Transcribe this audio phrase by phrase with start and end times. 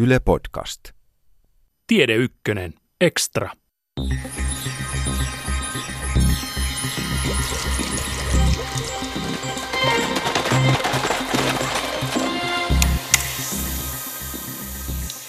[0.00, 0.80] Yle Podcast.
[1.86, 2.74] Tiede Ykkönen.
[3.00, 3.50] Extra.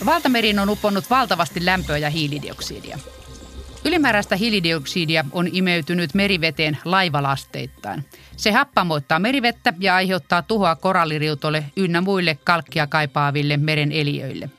[0.06, 3.00] Valtameriin on uponnut valtavasti lämpöä ja hiilidioksidia.
[3.86, 8.06] Ylimääräistä hiilidioksidia on imeytynyt meriveteen laivalasteittain.
[8.38, 14.50] Se happamoittaa merivettä ja aiheuttaa tuhoa koralliriutolle ynnä muille kalkkia kaipaaville meren eliöille.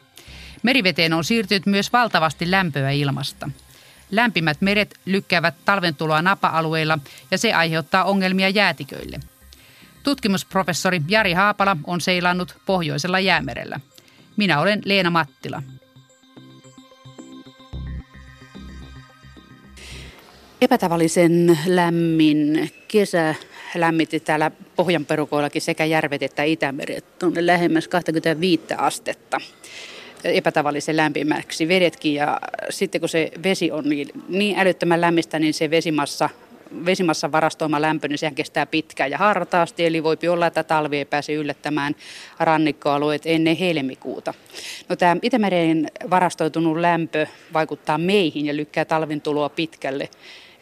[0.62, 3.50] Meriveteen on siirtynyt myös valtavasti lämpöä ilmasta.
[4.10, 6.98] Lämpimät meret lykkäävät talven tuloa napa-alueilla
[7.30, 9.20] ja se aiheuttaa ongelmia jäätiköille.
[10.02, 13.80] Tutkimusprofessori Jari Haapala on seilannut pohjoisella jäämerellä.
[14.36, 15.62] Minä olen Leena Mattila.
[20.60, 23.34] Epätavallisen lämmin kesä
[23.74, 29.40] lämmitti täällä Pohjanperukoillakin sekä järvet että Itämeri tuonne lähemmäs 25 astetta
[30.24, 35.70] epätavallisen lämpimäksi vedetkin ja sitten kun se vesi on niin, niin älyttömän lämmistä, niin se
[35.70, 36.30] vesimassa
[36.86, 41.04] vesimassa varastoima lämpö, niin sehän kestää pitkään ja hartaasti, eli voi olla, että talvi ei
[41.04, 41.94] pääse yllättämään
[42.38, 44.34] rannikkoalueet ennen helmikuuta.
[44.88, 50.08] No tämä Itämeren varastoitunut lämpö vaikuttaa meihin ja lykkää talvin tuloa pitkälle.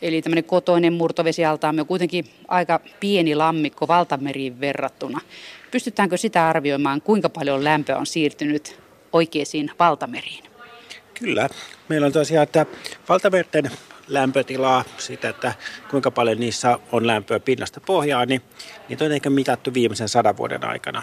[0.03, 5.21] Eli tämmöinen kotoinen murtovesialtaamme on kuitenkin aika pieni lammikko valtameriin verrattuna.
[5.71, 10.45] Pystytäänkö sitä arvioimaan, kuinka paljon lämpöä on siirtynyt oikeisiin valtameriin?
[11.15, 11.49] Kyllä.
[11.89, 12.67] Meillä on tosiaan, että
[13.09, 13.71] valtamerten
[14.09, 15.55] lämpötilaa, sitä, että
[15.91, 18.43] kuinka paljon niissä on lämpöä pinnasta pohjaan, niin
[18.89, 21.03] niitä on ehkä mitattu viimeisen sadan vuoden aikana.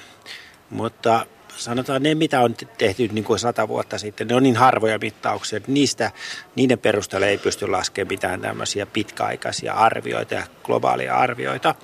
[0.70, 1.26] Mutta
[1.58, 5.58] sanotaan ne, mitä on tehty niin kuin sata vuotta sitten, ne on niin harvoja mittauksia,
[5.58, 6.11] että niistä,
[6.56, 11.76] niiden perusteella ei pysty laskemaan mitään tämmöisiä pitkäaikaisia arvioita ja globaalia arvioita.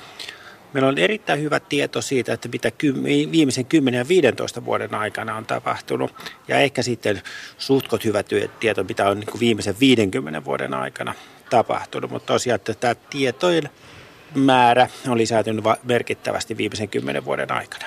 [0.73, 2.71] Meillä on erittäin hyvä tieto siitä, että mitä
[3.31, 6.13] viimeisen 10 ja 15 vuoden aikana on tapahtunut.
[6.47, 7.21] Ja ehkä sitten
[7.57, 8.23] suhtkot hyvä
[8.59, 11.13] tieto, mitä on niin viimeisen 50 vuoden aikana
[11.49, 12.11] tapahtunut.
[12.11, 13.69] Mutta tosiaan, että tämä tietojen
[14.35, 17.85] määrä on lisääntynyt merkittävästi viimeisen 10 vuoden aikana.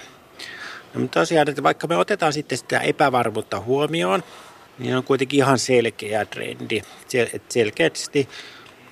[0.94, 4.22] No, mutta tosiaan, että vaikka me otetaan sitten sitä epävarmuutta huomioon,
[4.78, 6.82] niin on kuitenkin ihan selkeä trendi.
[7.48, 8.28] Selkeästi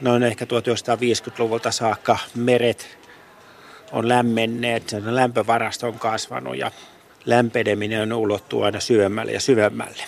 [0.00, 2.98] noin ehkä 1950-luvulta saakka meret
[3.92, 6.70] on lämmenneet, sen lämpövarasto on kasvanut ja
[7.24, 10.04] lämpeneminen on ulottuu aina syvemmälle ja syvemmälle.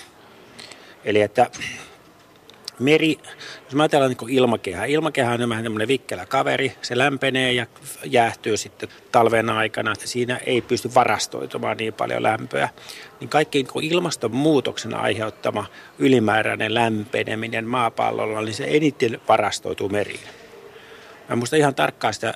[1.05, 1.50] Eli että
[2.78, 3.19] meri,
[3.65, 7.67] jos mä ajatellaan niin ilmakehä, ilmakehä on vähän tämmöinen vikkelä kaveri, se lämpenee ja
[8.05, 12.69] jäähtyy sitten talven aikana, siinä ei pysty varastoitumaan niin paljon lämpöä.
[13.21, 15.67] Niin kaikki niin ilmastonmuutoksen aiheuttama
[15.99, 20.28] ylimääräinen lämpeneminen maapallolla, niin se eniten varastoituu meriin.
[21.28, 22.34] Mä muista ihan tarkkaan sitä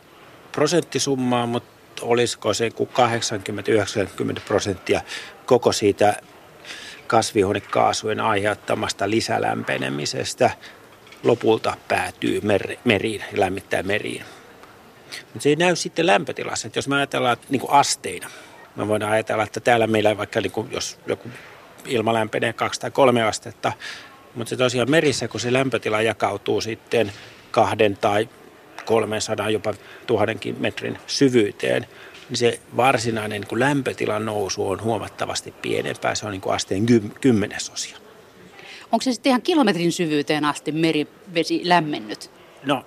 [0.52, 5.00] prosenttisummaa, mutta olisiko se 80-90 prosenttia
[5.46, 6.16] koko siitä
[7.06, 10.50] kasvihuonekaasujen aiheuttamasta lisälämpenemisestä
[11.22, 14.24] lopulta päätyy mer- meriin, lämmittää meriin.
[15.22, 16.66] Mutta se ei näy sitten lämpötilassa.
[16.66, 18.30] Että jos me ajatellaan niin kuin asteina,
[18.76, 21.28] me voidaan ajatella, että täällä meillä vaikka niin kuin, jos joku
[21.86, 23.72] ilma lämpenee kaksi tai kolme astetta,
[24.34, 27.12] mutta se tosiaan merissä, kun se lämpötila jakautuu sitten
[27.50, 28.28] kahden tai
[28.88, 29.74] 300 jopa
[30.06, 31.86] tuhandenkin metrin syvyyteen,
[32.28, 36.14] niin se varsinainen niin kuin lämpötilan nousu on huomattavasti pienempää.
[36.14, 36.86] Se on niin kuin asteen
[37.20, 37.98] kymmenesosia.
[38.92, 42.30] Onko se sitten ihan kilometrin syvyyteen asti merivesi lämmennyt?
[42.62, 42.84] No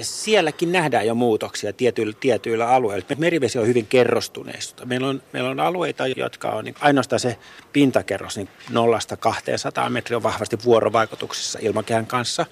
[0.00, 3.06] sielläkin nähdään jo muutoksia tietyillä, tietyillä alueilla.
[3.18, 4.86] Merivesi on hyvin kerrostuneista.
[4.86, 7.36] Meillä on, meillä on alueita, jotka on niin ainoastaan se
[7.72, 12.46] pintakerros niin 0-200 metriä on vahvasti vuorovaikutuksessa ilmakehän kanssa.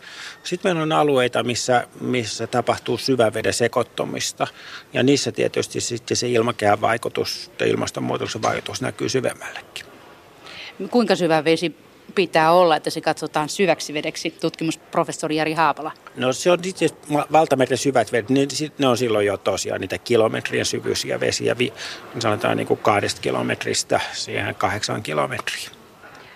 [0.45, 4.47] Sitten meillä on alueita, missä, missä tapahtuu syväveden sekoittumista
[4.93, 9.85] ja niissä tietysti sitten se ilmakehän vaikutus ja ilmastonmuutoksen vaikutus näkyy syvemmällekin.
[10.91, 11.88] Kuinka syvä vesi
[12.19, 15.93] pitää olla, että se katsotaan syväksi vedeksi, tutkimusprofessori Jari Haapala?
[16.17, 16.89] No se on itse
[17.33, 18.47] valtameren syvät vedet, ne,
[18.79, 21.73] ne on silloin jo tosiaan niitä kilometrien syvyisiä vesiä, vi,
[22.19, 25.71] sanotaan niin kuin kahdesta kilometristä siihen kahdeksan kilometriin.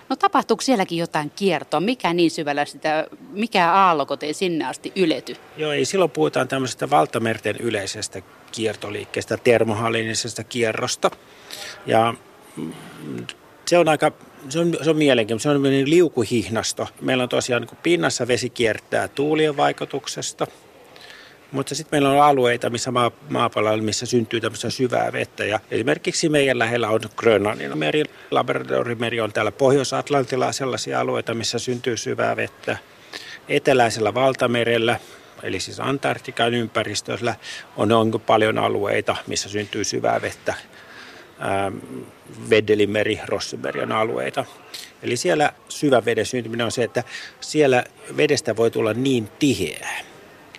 [0.09, 1.79] No tapahtuuko sielläkin jotain kiertoa?
[1.79, 5.35] Mikä niin syvällä sitä, mikä aallokot ei sinne asti ylety?
[5.57, 8.21] Joo, ei silloin puhutaan tämmöisestä valtamerten yleisestä
[8.51, 11.11] kiertoliikkeestä, termohallinisesta kierrosta.
[11.85, 12.13] Ja
[13.65, 14.11] se on aika
[14.49, 15.49] se on, se on mielenkiintoista.
[15.49, 16.87] Se on niin liukuhihnasto.
[17.01, 20.47] Meillä on tosiaan niin pinnassa vesi kiertää tuulien vaikutuksesta.
[21.51, 25.45] Mutta sitten meillä on alueita, missä maa, maapallolla, missä syntyy tämmöistä syvää vettä.
[25.45, 31.97] Ja esimerkiksi meidän lähellä on Grönlannin meri, Labradorimeri on täällä Pohjois-Atlantilla sellaisia alueita, missä syntyy
[31.97, 32.77] syvää vettä.
[33.49, 34.99] Eteläisellä valtamerellä,
[35.43, 37.35] eli siis Antarktikan ympäristöllä,
[37.77, 40.53] on, on paljon alueita, missä syntyy syvää vettä.
[41.41, 41.77] Ähm,
[42.49, 44.45] Vedelimeri, Rossimerion alueita.
[45.03, 47.03] Eli siellä syvän veden syntyminen on se, että
[47.39, 47.83] siellä
[48.17, 49.99] vedestä voi tulla niin tiheää.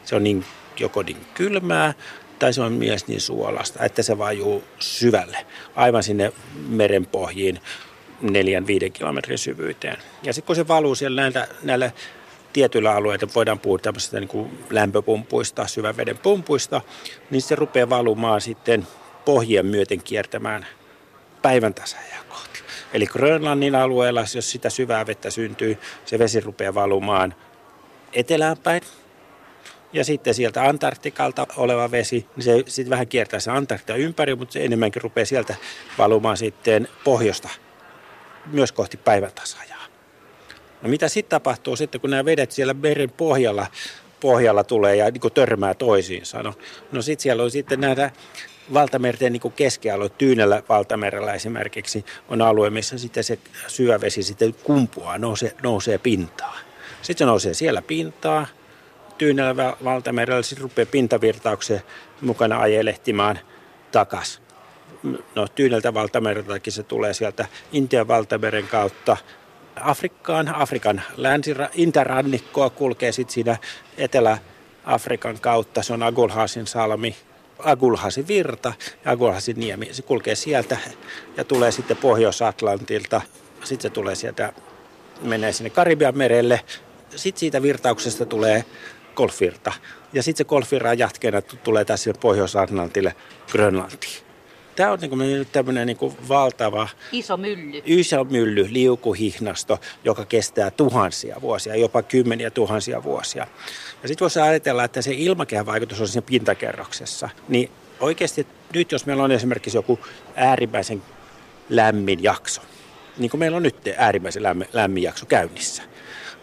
[0.05, 0.44] Se on niin,
[0.81, 1.94] joko niin kylmää
[2.38, 6.32] tai se on myös niin suolasta, että se vajuu syvälle, aivan sinne
[6.69, 7.61] merenpohjiin
[8.21, 9.97] neljän, viiden kilometrin syvyyteen.
[10.23, 11.91] Ja sitten kun se valuu siellä näillä, näillä
[12.53, 16.81] tietyillä alueilla, voidaan puhua tämmöisistä niin kuin lämpöpumpuista, syvän veden pumpuista,
[17.31, 18.87] niin se rupeaa valumaan sitten
[19.25, 20.67] pohjien myöten kiertämään
[21.43, 22.61] päivän tasajaa kohti.
[22.93, 27.35] Eli Grönlannin alueella, jos sitä syvää vettä syntyy, se vesi rupeaa valumaan
[28.12, 28.82] etelään päin.
[29.93, 34.53] Ja sitten sieltä Antarktikalta oleva vesi, niin se sitten vähän kiertää se Antarktia ympäri, mutta
[34.53, 35.55] se enemmänkin rupeaa sieltä
[35.99, 37.49] valumaan sitten pohjosta
[38.47, 39.85] myös kohti päivän tasajaa.
[40.82, 43.67] No mitä sitten tapahtuu sitten, kun nämä vedet siellä meren pohjalla,
[44.21, 46.43] pohjalla tulee ja niin törmää toisiinsa?
[46.43, 46.55] No,
[46.93, 48.11] no sitten siellä on sitten näitä
[48.72, 55.52] valtamerten niin keskialue, Tyynellä valtamerellä esimerkiksi, on alue, missä sitten se syövesi sitten kumpuaa, nousee,
[55.62, 56.58] nousee pintaan.
[57.02, 58.46] Sitten se nousee siellä pintaa,
[59.19, 61.82] Tyynellä valtamerellä sitten rupeaa pintavirtauksen
[62.20, 63.38] mukana ajelehtimaan
[63.93, 64.43] takas.
[65.34, 69.16] No Tyyneltä valtamereltäkin se tulee sieltä Intian valtameren kautta
[69.81, 70.55] Afrikkaan.
[70.55, 73.56] Afrikan länsira, interrannikkoa kulkee sitten siinä
[73.99, 75.82] Etelä-Afrikan kautta.
[75.82, 77.16] Se on Agulhasin salmi,
[77.64, 78.72] Agulhasin virta
[79.05, 79.88] ja Agulhasin niemi.
[79.93, 80.78] Se kulkee sieltä
[81.37, 83.20] ja tulee sitten Pohjois-Atlantilta.
[83.64, 84.52] Sitten se tulee sieltä,
[85.22, 86.61] menee sinne Karibian merelle.
[87.16, 88.64] Sitten siitä virtauksesta tulee
[89.14, 89.72] golfvirta.
[90.12, 93.14] Ja sitten se golfvirran jatkeena tulee tässä Pohjois-Atlantille
[93.52, 94.25] Grönlantiin.
[94.76, 96.88] Tämä on niin tämmöinen niin valtava...
[97.12, 97.82] Iso mylly.
[97.84, 103.46] Iso mylly, liukuhihnasto, joka kestää tuhansia vuosia, jopa kymmeniä tuhansia vuosia.
[104.05, 107.29] Ja sitten voisi ajatella, että se ilmakehän vaikutus on siinä pintakerroksessa.
[107.49, 107.71] Niin
[108.01, 109.99] oikeasti nyt, jos meillä on esimerkiksi joku
[110.35, 111.03] äärimmäisen
[111.69, 112.62] lämmin jakso,
[113.19, 115.83] niin kuin meillä on nyt äärimmäisen lämmin, lämmin jakso käynnissä,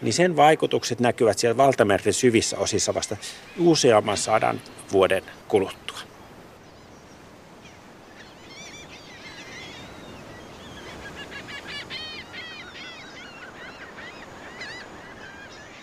[0.02, 3.16] niin sen vaikutukset näkyvät siellä valtamerten syvissä osissa vasta
[3.58, 4.60] useamman sadan
[4.92, 5.98] vuoden kuluttua.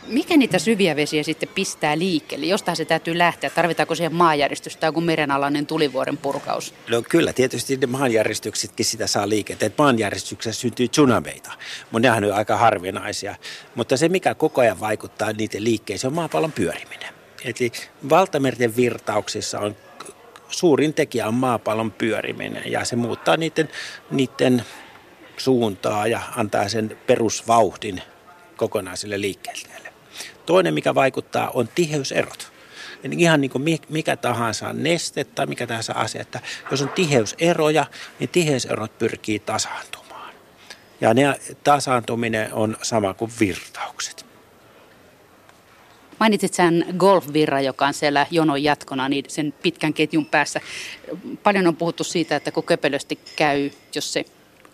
[0.10, 2.46] Mikä niitä syviä vesiä sitten pistää liikkeelle?
[2.46, 3.50] Jostain se täytyy lähteä.
[3.50, 6.74] Tarvitaanko siihen maanjäristys tai joku merenalainen tulivuoren purkaus?
[6.90, 9.74] No kyllä, tietysti ne maanjäristyksetkin sitä saa liikenteen.
[9.78, 11.52] Maanjäristyksessä syntyy tsunameita,
[11.92, 13.36] mutta nehän on aika harvinaisia.
[13.76, 17.14] Mutta se, mikä koko ajan vaikuttaa niiden liikkeeseen, on maapallon pyöriminen.
[17.46, 17.72] Eli
[18.10, 19.76] valtamerten virtauksissa on
[20.50, 23.70] suurin tekijä on maapallon pyöriminen ja se muuttaa niiden,
[24.12, 24.64] niiden
[25.38, 28.02] suuntaa ja antaa sen perusvauhdin
[28.58, 29.69] kokonaiselle liikkeelle.
[30.50, 32.52] Toinen, mikä vaikuttaa, on tiheyserot.
[33.04, 36.40] Eli ihan niin kuin mikä tahansa neste tai mikä tahansa asia, että
[36.72, 37.86] jos on tiheyseroja,
[38.20, 40.34] niin tiheyserot pyrkii tasaantumaan.
[41.02, 44.26] Ja ne tasaantuminen on sama kuin virtaukset.
[46.20, 50.62] Mainitsit sen golfvirra, joka on siellä jonon jatkona, niin sen pitkän ketjun päässä.
[51.44, 54.26] Paljon on puhuttu siitä, että kun köpelösti käy, jos se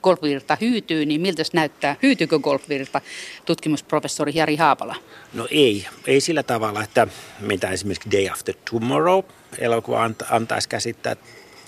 [0.05, 1.95] golfvirta hyytyy, niin miltä näyttää?
[2.03, 3.01] Hyytyykö golfvirta?
[3.45, 4.95] Tutkimusprofessori Jari Haapala.
[5.33, 7.07] No ei, ei sillä tavalla, että
[7.39, 9.23] mitä esimerkiksi Day After Tomorrow
[9.57, 11.15] elokuva antaisi käsittää.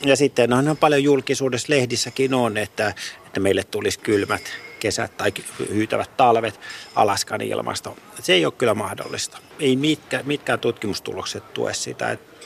[0.05, 2.93] Ja sitten on, on paljon julkisuudessa lehdissäkin on, että,
[3.25, 4.41] että meille tulisi kylmät
[4.79, 5.33] kesät tai
[5.69, 6.59] hyytävät talvet
[6.95, 7.97] Alaskan ilmasto.
[8.21, 9.37] Se ei ole kyllä mahdollista.
[9.59, 12.11] Ei mitkä, mitkään tutkimustulokset tue sitä.
[12.11, 12.36] Että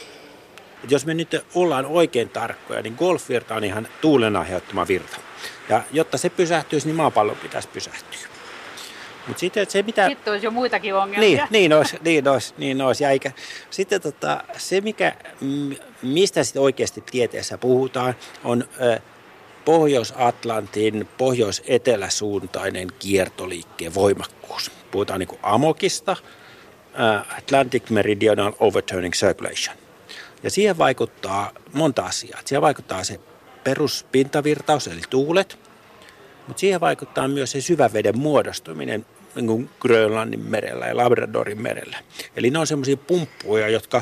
[0.90, 5.18] jos me nyt ollaan oikein tarkkoja, niin golfvirta on ihan tuulen aiheuttama virta.
[5.70, 8.20] Ja jotta se pysähtyisi, niin maapallon pitäisi pysähtyä.
[9.28, 10.08] Mut sitten, se mitä...
[10.08, 11.30] sitten olisi jo muitakin ongelmia.
[11.30, 13.04] Niin, niin olisi, niin olisi, niin olisi.
[13.04, 13.32] Ja eikä,
[13.70, 15.16] sitten tota, se, mikä,
[16.02, 18.64] mistä sitten oikeasti tieteessä puhutaan, on
[19.66, 24.72] Pohjois-Atlantin pohjois-eteläsuuntainen kiertoliikkeen voimakkuus.
[24.92, 26.16] Puhutaan niin kuin amokista,
[27.38, 29.78] Atlantic Meridional Overturning Circulation.
[30.44, 32.42] Ja siihen vaikuttaa monta asiaa.
[32.46, 33.20] Siihen vaikuttaa se
[33.64, 35.60] peruspintavirtaus, eli tuulet,
[36.48, 39.06] mutta siihen vaikuttaa myös se syväveden muodostuminen
[39.36, 41.98] niin kuin Grönlannin merellä ja Labradorin merellä.
[42.36, 44.02] Eli ne on semmoisia pumppuja, jotka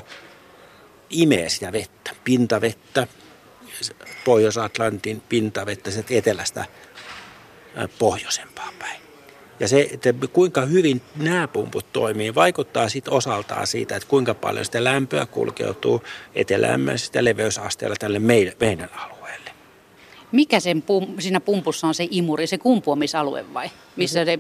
[1.09, 3.07] imee sitä vettä, pintavettä,
[4.25, 6.65] Pohjois-Atlantin pintavettä sieltä etelästä
[7.99, 9.08] pohjoisempaan päin.
[9.59, 14.65] Ja se, että kuinka hyvin nämä pumput toimii, vaikuttaa sitten osaltaan siitä, että kuinka paljon
[14.65, 16.03] sitä lämpöä kulkeutuu
[16.35, 19.51] etelämmäisestä leveysasteella tälle meidän, meidän alueelle.
[20.31, 23.69] Mikä sen pum, siinä pumpussa on se imuri, se kumpuamisalue vai?
[23.95, 24.39] Missä se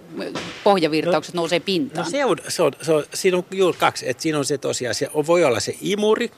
[0.63, 2.05] pohjavirtaukset no, nousee pintaan?
[2.05, 4.09] No se on, se on, se on, siinä on juuri kaksi.
[4.09, 6.31] Että siinä on se tosiaan, se voi olla se imuri,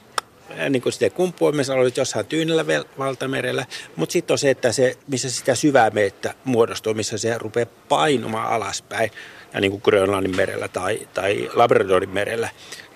[0.70, 2.64] niin kuin sitten kumpuamissa oli jossain tyynellä
[2.98, 3.66] valtamerellä,
[3.96, 8.52] mutta sitten on se, että se, missä sitä syvää meettä muodostuu, missä se rupeaa painumaan
[8.52, 9.10] alaspäin,
[9.54, 12.48] ja niin kuin Grönlannin merellä tai, tai Labradorin merellä.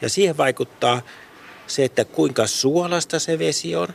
[0.03, 1.03] Ja siihen vaikuttaa
[1.67, 3.89] se, että kuinka suolasta se vesi on,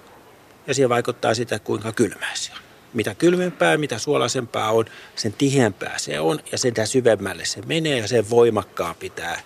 [0.67, 2.59] ja siihen vaikuttaa sitä, kuinka kylmää se on.
[2.93, 8.07] Mitä kylmempää, mitä suolaisempaa on, sen tiheämpää se on, ja sen syvemmälle se menee, ja
[8.07, 9.37] sen voimakkaampi tämä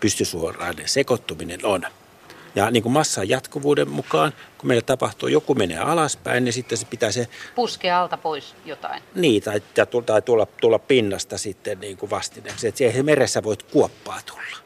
[0.00, 1.82] pystysuorainen sekoittuminen on.
[2.54, 6.86] Ja niin kuin massan jatkuvuuden mukaan, kun meillä tapahtuu, joku menee alaspäin, niin sitten se
[6.86, 7.28] pitää se...
[7.54, 9.02] Puskea alta pois jotain.
[9.14, 9.62] Niin, tai,
[10.06, 12.68] tai tulla, tulla pinnasta sitten niin kuin vastineeksi.
[12.68, 14.58] Että siihen meressä voit kuoppaa tulla.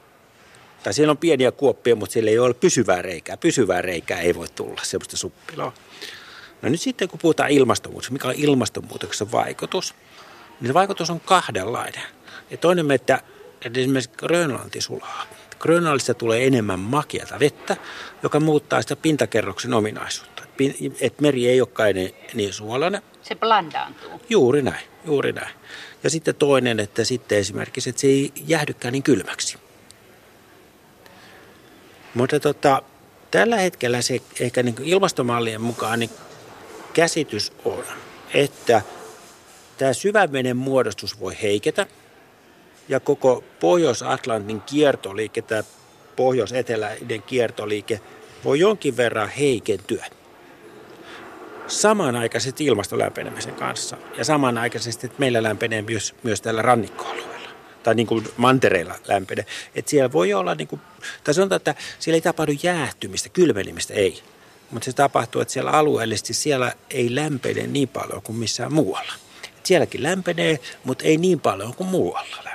[0.83, 3.37] Tai siellä on pieniä kuoppia, mutta siellä ei ole pysyvää reikää.
[3.37, 5.73] Pysyvää reikää ei voi tulla, semmoista suppiloa.
[6.62, 9.95] No nyt sitten kun puhutaan ilmastonmuutoksesta, mikä on ilmastonmuutoksen vaikutus,
[10.61, 12.02] niin se vaikutus on kahdenlainen.
[12.50, 13.21] Ja toinen, että,
[13.64, 15.26] että esimerkiksi Grönlanti sulaa.
[15.59, 17.77] Grönlannissa tulee enemmän makeata vettä,
[18.23, 20.43] joka muuttaa sitä pintakerroksen ominaisuutta.
[21.00, 23.03] Et meri ei olekaan niin, niin suolainen.
[23.23, 24.11] Se blandaantuu.
[24.31, 25.55] Juuri näin, juuri näin.
[26.05, 29.59] Ja sitten toinen, että sitten esimerkiksi, että se ei jäähdykään niin kylmäksi.
[32.15, 32.83] Mutta tota,
[33.31, 36.11] tällä hetkellä se ehkä niin ilmastomallien mukaan niin
[36.93, 37.85] käsitys on,
[38.35, 38.83] että
[39.79, 41.87] tämä syvämenen muodostus voi heiketä–
[42.88, 45.62] ja koko Pohjois-Atlantin kiertoliike, tämä
[46.16, 48.00] pohjois-eteläinen kiertoliike,
[48.45, 50.07] voi jonkin verran heikentyä
[51.66, 57.49] samanaikaisesti ilmastolämpenemisen kanssa ja samanaikaisesti, että meillä lämpenee myös, myös tällä rannikkoalueella
[57.83, 59.47] tai niin kuin mantereilla lämpenee.
[59.75, 60.80] Että siellä voi olla, niin kuin,
[61.25, 64.23] tai sanotaan, että siellä ei tapahdu jäähtymistä, kylmenemistä ei.
[64.71, 69.12] Mutta se tapahtuu, että siellä alueellisesti siellä ei lämpene niin paljon kuin missään muualla.
[69.59, 72.48] Et sielläkin lämpenee, mutta ei niin paljon kuin muualla.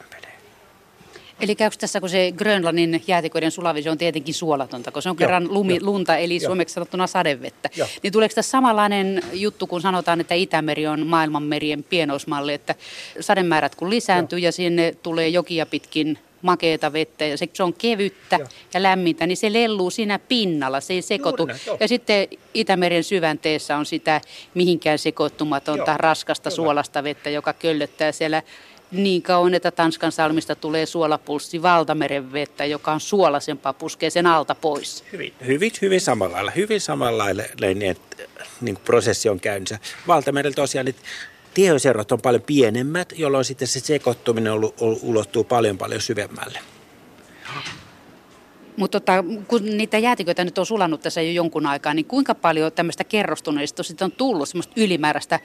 [1.40, 5.54] Eli käykö tässä, kun se Grönlannin jäätiköiden sulavesi on tietenkin suolatonta, kun se on kerran
[5.54, 5.80] lumi, jo.
[5.82, 6.48] lunta, eli jo.
[6.48, 7.70] suomeksi sanottuna sadevettä.
[7.76, 7.88] Jo.
[8.04, 12.76] Niin tuleeko tässä samanlainen juttu, kun sanotaan, että Itämeri on maailmanmerien pienoismalli, että
[13.20, 14.44] sademäärät kun lisääntyy jo.
[14.44, 18.48] ja sinne tulee jokia pitkin makeeta vettä ja se, se on kevyttä Joo.
[18.74, 21.46] ja lämmintä, niin se lelluu siinä pinnalla, se ei sekoitu.
[21.46, 24.22] Näin, ja sitten Itämeren syvänteessä on sitä
[24.54, 25.98] mihinkään sekoittumatonta, Joo.
[25.98, 26.56] raskasta Kyllä.
[26.56, 28.42] suolasta vettä, joka köllöttää siellä
[28.94, 34.56] niin kauan, että Tanskan salmista tulee suolapulssi valtameren vettä, joka on suolasempaa, puskee sen alta
[34.56, 35.04] pois.
[35.12, 36.52] Hyvin, hyvin, hyvin samalla lailla.
[36.52, 37.44] Hyvin samalla lailla
[37.76, 37.98] niin,
[38.62, 39.80] niin prosessi on käynnissä.
[40.08, 41.02] Valtamerellä tosiaan että
[41.54, 44.54] tiheyserot on paljon pienemmät, jolloin sitten se sekoittuminen
[45.02, 46.60] ulottuu paljon paljon syvemmälle.
[48.78, 52.72] Mutta tota, kun niitä jäätiköitä nyt on sulanut tässä jo jonkun aikaa, niin kuinka paljon
[52.72, 55.40] tämmöistä kerrostuneista sitten on tullut semmoista ylimääräistä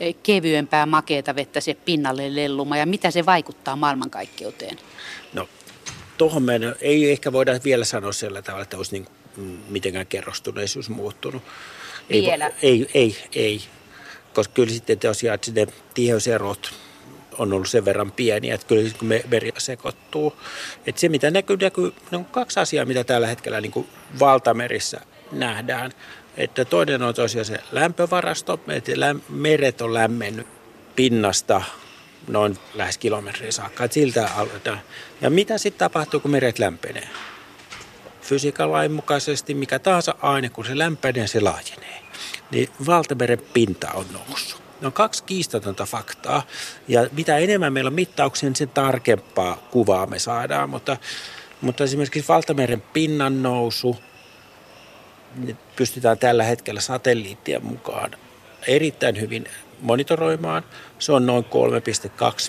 [0.00, 4.78] eh, kevyempää makeata vettä se pinnalle lelluma ja mitä se vaikuttaa maailmankaikkeuteen?
[5.32, 5.48] No
[6.18, 9.06] tuohon meidän ei ehkä voida vielä sanoa sillä tavalla, että olisi niin
[9.68, 11.42] mitenkään kerrostuneisuus muuttunut.
[12.10, 12.46] Vielä?
[12.46, 13.62] Ei, ei, ei, ei.
[14.34, 16.72] Koska kyllä sitten tosiaan, että ne tiheyserot
[17.38, 20.36] on ollut sen verran pieniä, että kyllä kun me meri sekoittuu.
[20.86, 25.00] Että se mitä näkyy, näkyy ne on kaksi asiaa, mitä tällä hetkellä niin kuin valtamerissä
[25.32, 25.92] nähdään.
[26.36, 28.92] Että toinen on tosiaan se lämpövarasto, että
[29.28, 30.46] meret on lämmennyt
[30.96, 31.62] pinnasta
[32.28, 33.84] noin lähes kilometriä saakka.
[33.84, 34.80] Että siltä aloitetaan.
[35.20, 37.08] Ja mitä sitten tapahtuu, kun meret lämpenee?
[38.22, 42.02] Fysiikan lain mukaisesti mikä tahansa aine, kun se lämpenee, se laajenee.
[42.50, 44.61] Niin valtameren pinta on noussut.
[44.82, 46.42] Ne on kaksi kiistatonta faktaa.
[46.88, 50.70] Ja mitä enemmän meillä on mittauksia, niin sen tarkempaa kuvaa me saadaan.
[50.70, 50.96] Mutta,
[51.60, 53.96] mutta esimerkiksi valtameren pinnan nousu
[55.36, 58.10] niin pystytään tällä hetkellä satelliittien mukaan
[58.66, 59.44] erittäin hyvin
[59.80, 60.62] monitoroimaan.
[60.98, 61.50] Se on noin 3,2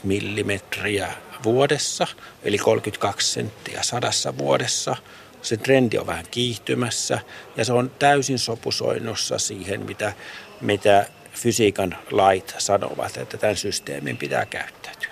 [0.03, 1.13] millimetriä
[1.43, 2.07] vuodessa,
[2.43, 4.95] eli 32 senttiä sadassa vuodessa.
[5.41, 7.19] Se trendi on vähän kiihtymässä
[7.57, 10.13] ja se on täysin sopusoinnossa siihen, mitä,
[10.61, 15.09] mitä fysiikan lait sanovat, että tämän systeemin pitää käyttäytyä.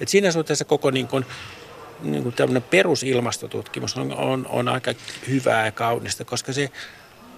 [0.00, 1.24] Et siinä suhteessa koko niin kuin,
[2.02, 4.94] niin tämmöinen perusilmastotutkimus on, on, on aika
[5.28, 6.70] hyvää ja kaunista, koska se,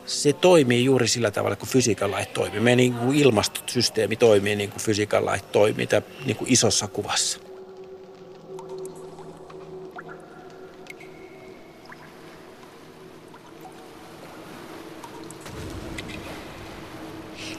[0.06, 2.60] se toimii juuri sillä tavalla, kun fysiikan lait toimii.
[2.60, 5.88] Meidän niin kuin ilmastosysteemi toimii niin kuin fysiikan lait toimii
[6.24, 7.47] niin kuin isossa kuvassa.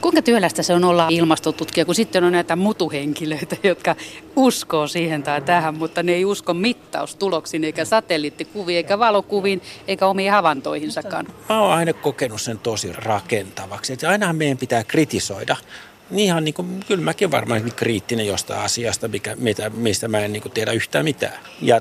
[0.00, 3.96] Kuinka työlästä se on olla ilmastotutkija, kun sitten on näitä mutuhenkilöitä, jotka
[4.36, 10.32] uskoo siihen tai tähän, mutta ne ei usko mittaustuloksiin, eikä satelliittikuviin, eikä valokuviin, eikä omiin
[10.32, 11.26] havaintoihinsakaan.
[11.48, 13.92] Mä oon aina kokenut sen tosi rakentavaksi.
[13.92, 15.56] Että ainahan meidän pitää kritisoida
[16.16, 20.42] ihan niin kuin, kyllä mäkin varmaan kriittinen jostain asiasta, mikä, mitä, mistä mä en niin
[20.42, 21.38] kuin tiedä yhtään mitään.
[21.62, 21.80] Ja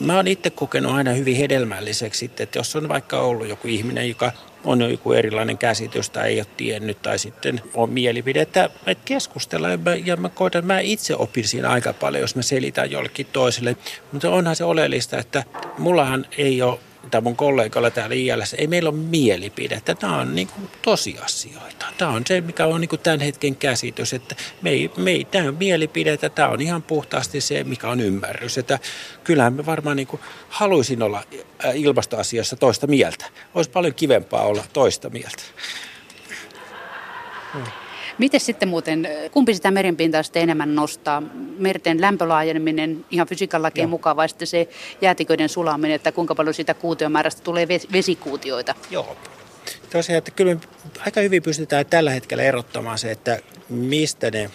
[0.00, 4.32] Mä oon itse kokenut aina hyvin hedelmälliseksi, että jos on vaikka ollut joku ihminen, joka
[4.64, 9.72] on joku erilainen käsitys tai ei ole tiennyt tai sitten on mielipide, että, että keskustellaan
[9.72, 13.26] ja mä, ja mä koitan, mä itse opin siinä aika paljon, jos mä selitän jollekin
[13.32, 13.76] toiselle.
[14.12, 15.44] Mutta onhan se oleellista, että
[15.78, 16.78] mullahan ei ole
[17.10, 19.94] tai mun kollegalla täällä ILS, ei meillä ole mielipidettä.
[19.94, 21.86] Tämä on niin kuin tosiasioita.
[21.98, 25.24] Tämä on se, mikä on niin kuin tämän hetken käsitys, että me ei, me ei
[25.24, 28.58] tämä on mielipidettä, tämä on ihan puhtaasti se, mikä on ymmärrys.
[28.58, 28.78] Että
[29.24, 31.22] kyllähän me varmaan niin kuin haluaisin olla
[31.74, 33.26] ilmastoasiassa toista mieltä.
[33.54, 35.42] Olisi paljon kivempaa olla toista mieltä.
[37.52, 37.89] Hmm.
[38.18, 41.22] Miten sitten muuten, kumpi sitä merenpintaa sitten enemmän nostaa?
[41.58, 44.68] Merten lämpölaajeneminen ihan fysiikan lakien mukaan vai sitten se
[45.00, 48.74] jäätiköiden sulaminen, että kuinka paljon sitä kuutiomäärästä tulee vesikuutioita?
[48.90, 49.16] Joo.
[49.90, 50.56] Tosiaan, että kyllä
[51.06, 53.38] aika hyvin pystytään tällä hetkellä erottamaan se, että
[53.68, 54.50] mistä ne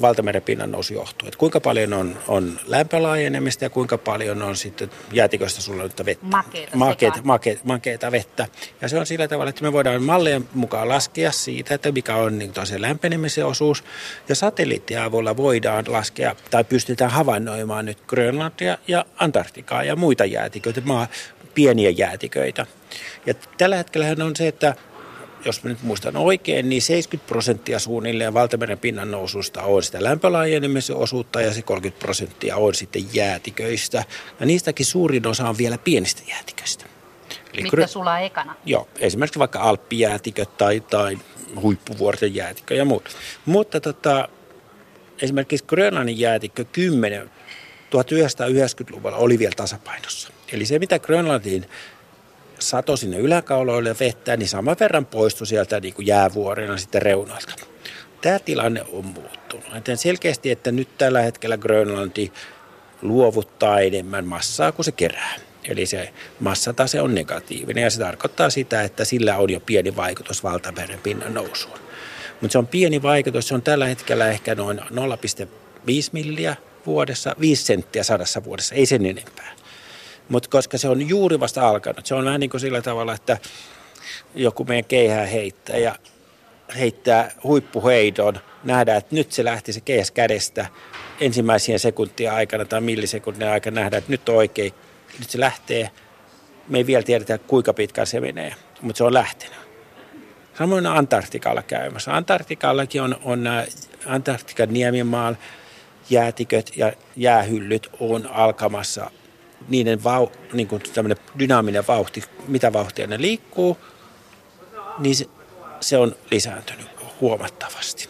[0.00, 1.28] valtameren pinnan nousu johtuu.
[1.28, 6.26] Että kuinka paljon on, on lämpölaajenemista ja kuinka paljon on sitten jäätiköistä sullannutta vettä.
[6.26, 8.46] Makeita, makeita, makeita, makeita vettä.
[8.80, 12.38] Ja se on sillä tavalla, että me voidaan mallien mukaan laskea siitä, että mikä on
[12.38, 13.84] niin tosiaan lämpenemisen osuus.
[14.28, 20.80] Ja satelliittien avulla voidaan laskea tai pystytään havainnoimaan nyt Grönlantia ja Antarktikaa ja muita jäätiköitä,
[20.84, 21.06] maa,
[21.54, 22.66] pieniä jäätiköitä.
[23.26, 24.74] Ja tällä hetkellä on se, että
[25.44, 30.96] jos mä nyt muistan oikein, niin 70 prosenttia suunnilleen valtameren pinnan noususta on sitä lämpölaajenemisen
[30.96, 34.04] osuutta ja se 30 prosenttia on sitten jäätiköistä.
[34.40, 36.84] Ja niistäkin suurin osa on vielä pienistä jäätiköistä.
[37.54, 38.54] Eli Mitkä sulaa ekana?
[38.64, 41.18] Joo, esimerkiksi vaikka alppijäätiköt tai, tai
[41.60, 43.16] huippuvuorten jäätikö ja muut.
[43.46, 44.28] Mutta tota,
[45.22, 47.30] esimerkiksi Grönlannin jäätikkö 10
[47.90, 50.32] 1990-luvulla oli vielä tasapainossa.
[50.52, 51.66] Eli se, mitä Grönlantiin
[52.58, 57.54] sato sinne yläkauloille vettä, niin saman verran poistui sieltä niin kuin jäävuorina sitten reunoilta.
[58.20, 59.74] Tämä tilanne on muuttunut.
[59.74, 62.32] Joten selkeästi, että nyt tällä hetkellä Grönlanti
[63.02, 65.34] luovuttaa enemmän massaa kuin se kerää.
[65.68, 70.42] Eli se massatase on negatiivinen ja se tarkoittaa sitä, että sillä on jo pieni vaikutus
[70.42, 71.78] valtameren pinnan nousuun.
[72.40, 74.84] Mutta se on pieni vaikutus, se on tällä hetkellä ehkä noin 0,5
[76.12, 79.57] milliä vuodessa, 5 senttiä sadassa vuodessa, ei sen enempää.
[80.28, 83.38] Mutta koska se on juuri vasta alkanut, se on vähän niin kuin sillä tavalla, että
[84.34, 85.94] joku meidän keihää heittää ja
[86.78, 90.66] heittää huippuheidon, nähdään, että nyt se lähti se keihäs kädestä
[91.20, 94.72] ensimmäisien sekuntien aikana tai millisekunnin aikana nähdään, että nyt on oikein,
[95.18, 95.90] nyt se lähtee.
[96.68, 99.58] Me ei vielä tiedetä, kuinka pitkään se menee, mutta se on lähtenyt.
[100.58, 102.16] Samoin Antarktikalla käymässä.
[102.16, 103.44] Antarktikallakin on, on
[104.06, 105.34] Antarktikan niemimaal
[106.10, 109.10] jäätiköt ja jäähyllyt on alkamassa
[109.68, 110.82] niiden vau, niin kuin
[111.38, 113.78] dynaaminen vauhti, mitä vauhtia ne liikkuu,
[114.98, 115.26] niin se,
[115.80, 116.86] se on lisääntynyt
[117.20, 118.08] huomattavasti.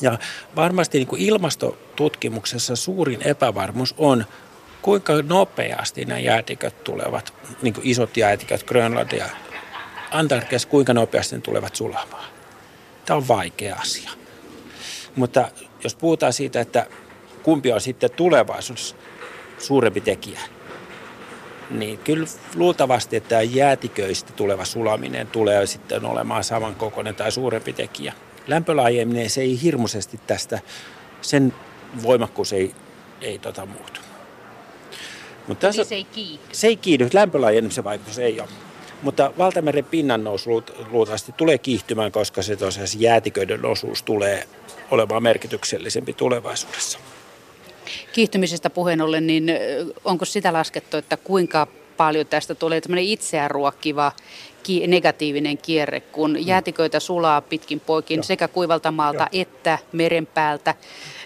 [0.00, 0.18] Ja
[0.56, 4.24] varmasti niin kuin ilmastotutkimuksessa suurin epävarmuus on,
[4.82, 9.26] kuinka nopeasti nämä jäätiköt tulevat, niin kuin isot jäätiköt, Grönlantia,
[10.10, 12.24] Antarktiassa, kuinka nopeasti ne tulevat sulamaan.
[13.06, 14.10] Tämä on vaikea asia.
[15.16, 15.48] Mutta
[15.84, 16.86] jos puhutaan siitä, että
[17.42, 18.96] kumpi on sitten tulevaisuudessa,
[19.60, 20.40] suurempi tekijä.
[21.70, 28.12] Niin kyllä luultavasti, että tämä jäätiköistä tuleva sulaminen tulee sitten olemaan samankokoinen tai suurempi tekijä.
[28.46, 30.60] Lämpölaajeminen se ei hirmuisesti tästä,
[31.20, 31.54] sen
[32.02, 32.74] voimakkuus ei,
[33.20, 34.00] ei tota muutu.
[35.48, 36.38] Mutta tässä, se ei kiihdy?
[36.52, 38.48] Se ei kiihdy, lämpölaajenemisen vaikutus ei ole.
[39.02, 44.48] Mutta valtameren pinnan nousu luultavasti tulee kiihtymään, koska se tosiaan jäätiköiden osuus tulee
[44.90, 46.98] olemaan merkityksellisempi tulevaisuudessa.
[48.12, 49.52] Kiihtymisestä puheen ollen, niin
[50.04, 54.12] onko sitä laskettu, että kuinka paljon tästä tulee tämmöinen itseään ruokkiva
[54.86, 56.46] negatiivinen kierre, kun mm.
[56.46, 58.22] jäätiköitä sulaa pitkin poikin Joo.
[58.22, 59.42] sekä kuivalta maalta Joo.
[59.42, 60.74] että meren päältä,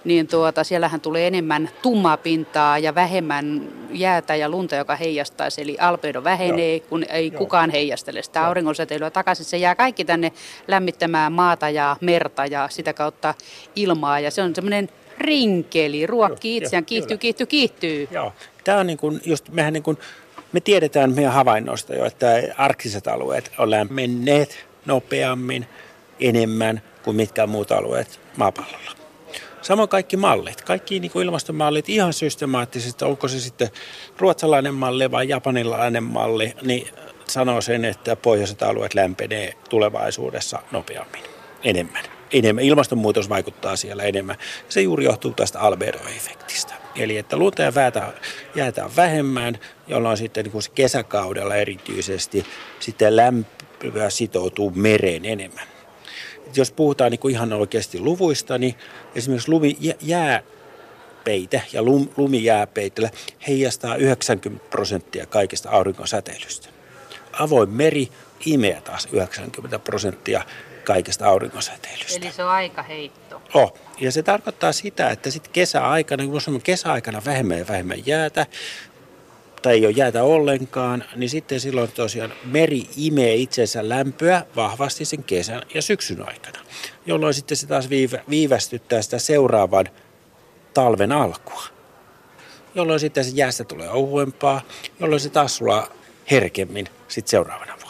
[0.05, 5.63] niin tuota, siellähän tulee enemmän tummaa pintaa ja vähemmän jäätä ja lunta, joka heijastaisi.
[5.63, 6.87] Eli alpeido vähenee, Joo.
[6.89, 7.39] kun ei Joo.
[7.39, 9.45] kukaan heijastele sitä auringonsäteilyä takaisin.
[9.45, 10.33] Se jää kaikki tänne
[10.69, 13.35] lämmittämään maata ja merta ja sitä kautta
[13.77, 14.21] ilmaa.
[14.21, 18.09] Ja se on semmoinen rinkeli, ruokki itseään, kiihtyy, kiihtyy, kiihtyy.
[18.11, 18.33] Joo,
[18.65, 19.99] tämä on niin kuin, just, mehän niin kuin,
[20.53, 25.67] me tiedetään meidän havainnoista jo, että arktiset alueet on lämmenneet nopeammin,
[26.21, 28.91] enemmän kuin mitkään muut alueet maapallolla.
[29.63, 33.69] Samoin kaikki mallit, kaikki niin kuin ilmastomallit ihan systemaattisesti, onko se sitten
[34.19, 36.89] ruotsalainen malli vai japanilainen malli, niin
[37.29, 41.23] sanoo sen, että pohjoiset alueet lämpenee tulevaisuudessa nopeammin,
[41.65, 44.37] enemmän enemmän, ilmastonmuutos vaikuttaa siellä enemmän.
[44.69, 46.75] Se juuri johtuu tästä albedo-efektistä.
[46.97, 48.13] Eli että lunta ja väätä
[48.55, 52.47] jäätään vähemmän, jolloin sitten niin kesäkaudella erityisesti
[52.81, 55.65] sitten lämpöä sitoutuu mereen enemmän.
[56.47, 58.75] Et jos puhutaan niin kuin ihan oikeasti luvuista, niin
[59.15, 60.43] esimerkiksi lumi, jää
[61.25, 63.11] jääpeite ja lum, lumijääpeitellä
[63.47, 66.69] heijastaa 90 prosenttia kaikista aurinkosäteilystä.
[67.33, 68.09] Avoin meri
[68.47, 70.45] imee taas 90 prosenttia
[70.85, 72.19] kaikesta aurinkosäteilystä.
[72.23, 73.43] Eli se on aika heitto.
[73.55, 73.75] Oh.
[74.01, 78.47] Ja se tarkoittaa sitä, että sitten kesäaikana, kun on kesäaikana vähemmän ja vähemmän jäätä,
[79.63, 85.25] tai ei ole jäätä ollenkaan, niin sitten silloin tosiaan meri imee itsensä lämpöä vahvasti sen
[85.25, 86.59] kesän ja syksyn aikana,
[87.07, 87.89] jolloin sitten se taas
[88.31, 89.89] viivästyttää sitä seuraavan
[90.75, 91.63] talven alkua,
[92.75, 94.61] jolloin sitten se jäästä tulee ohuempaa,
[95.01, 95.89] jolloin se taas sulaa
[96.31, 97.84] herkemmin sitten seuraavana.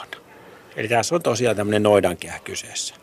[0.76, 2.94] Eli tässä on tosiaan tämmöinen noidankehä kyseessä.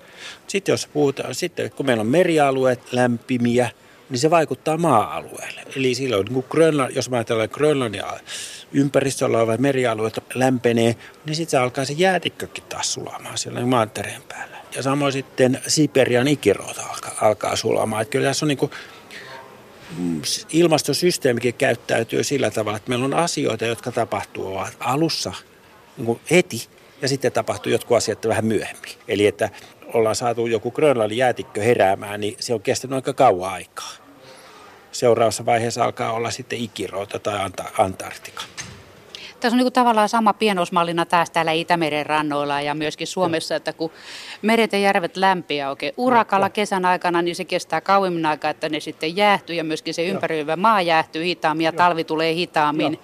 [0.47, 3.69] Sitten jos puhutaan, sitten kun meillä on merialueet lämpimiä,
[4.10, 5.62] niin se vaikuttaa maa-alueelle.
[5.75, 8.03] Eli silloin, kun Grönland, jos mä ajatellaan Grönlannin
[8.73, 14.57] ympäristöllä oleva merialueet lämpenee, niin sitten se alkaa se jäätikkökin taas sulamaan siellä maantereen päällä.
[14.75, 18.01] Ja samoin sitten Siperian ikirouta alkaa, alkaa sulamaan.
[18.01, 18.71] Että kyllä tässä on niin kuin,
[19.97, 25.34] mm, ilmastosysteemikin käyttäytyy sillä tavalla, että meillä on asioita, jotka tapahtuu alussa
[25.97, 26.67] niin heti
[27.01, 28.91] ja sitten tapahtuu jotkut asiat vähän myöhemmin.
[29.07, 29.49] Eli että
[29.93, 33.91] ollaan saatu joku Grönlannin jäätikkö heräämään, niin se on kestänyt aika kauan aikaa.
[34.91, 38.41] Seuraavassa vaiheessa alkaa olla sitten Ikirouta tai Antarktika.
[39.41, 43.91] Tässä on niin tavallaan sama pienosmallina taas täällä Itämeren rannoilla ja myöskin Suomessa, että kun
[44.41, 48.80] meret ja järvet lämpiä oikein urakalla kesän aikana, niin se kestää kauemmin aikaa, että ne
[48.80, 52.99] sitten jäähtyy ja myöskin se ympäröivä maa jäähtyy hitaammin ja talvi tulee hitaammin.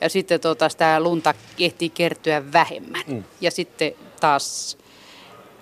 [0.00, 3.02] Ja sitten tuota, sitä lunta ehtii kertyä vähemmän.
[3.06, 3.24] Mm.
[3.40, 4.78] Ja sitten taas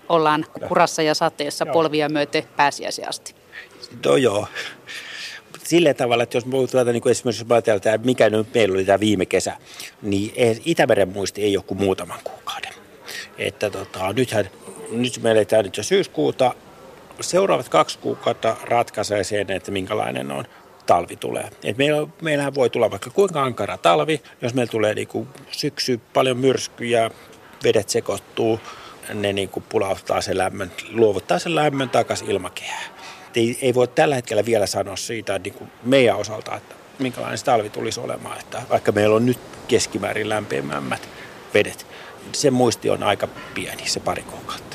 [0.08, 3.34] ollaan kurassa ja sateessa polvia myöten pääsiäisiä asti.
[4.04, 4.46] No joo
[5.70, 9.00] sillä tavalla, että jos puhutaan niin kuin esimerkiksi ajatellaan, että mikä nyt meillä oli tämä
[9.00, 9.56] viime kesä,
[10.02, 10.32] niin
[10.64, 12.72] Itämeren muisti ei ole kuin muutaman kuukauden.
[13.38, 14.50] Että tota, nythän,
[14.90, 16.54] nyt me eletään nyt jo syyskuuta,
[17.20, 20.44] seuraavat kaksi kuukautta ratkaisee sen, että minkälainen on
[20.86, 21.50] talvi tulee.
[21.64, 26.00] Et meillä, meillähän voi tulla vaikka kuinka ankara talvi, jos meillä tulee niin kuin syksy,
[26.12, 27.10] paljon myrskyjä,
[27.64, 28.60] vedet sekoittuu,
[29.14, 32.99] ne niin kuin pulauttaa sen lämmön, luovuttaa sen lämmön takaisin ilmakehään
[33.34, 37.44] ei, ei voi tällä hetkellä vielä sanoa siitä niin kuin meidän osalta, että minkälainen se
[37.44, 38.40] talvi tulisi olemaan.
[38.40, 39.38] Että vaikka meillä on nyt
[39.68, 41.08] keskimäärin lämpimämmät
[41.54, 41.86] vedet,
[42.32, 44.69] se muisti on aika pieni, se pari kuukautta.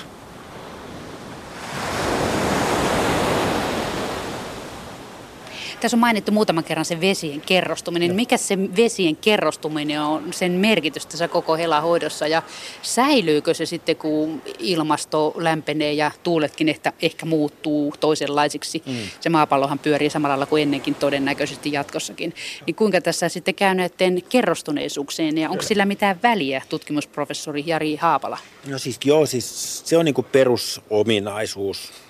[5.86, 8.10] Tässä on mainittu muutaman kerran se vesien kerrostuminen.
[8.10, 8.16] No.
[8.16, 12.42] Mikä se vesien kerrostuminen on, sen merkitys tässä koko helahoidossa ja
[12.82, 18.84] säilyykö se sitten, kun ilmasto lämpenee ja tuuletkin ehkä, ehkä muuttuu toisenlaisiksi?
[18.86, 18.96] Mm.
[19.20, 22.34] Se maapallohan pyörii samalla lailla kuin ennenkin todennäköisesti jatkossakin.
[22.66, 28.38] Niin kuinka tässä sitten käy näiden kerrostuneisuukseen ja onko sillä mitään väliä, tutkimusprofessori Jari Haapala?
[28.68, 32.05] No siis joo, siis se on niin kuin perusominaisuus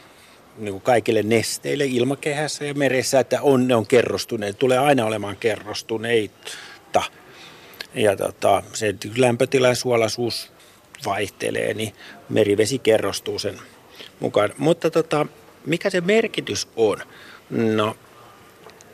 [0.58, 5.38] niin kuin kaikille nesteille ilmakehässä ja meressä, että on, ne on kerrostuneet, tulee aina olemaan
[5.38, 6.52] kerrostuneita.
[7.94, 10.52] Ja tota, se lämpötila ja suolaisuus
[11.06, 11.94] vaihtelee, niin
[12.30, 13.60] merivesi kerrostuu sen
[14.20, 14.54] mukaan.
[14.58, 15.26] Mutta tota,
[15.66, 16.98] mikä se merkitys on?
[17.50, 17.98] No,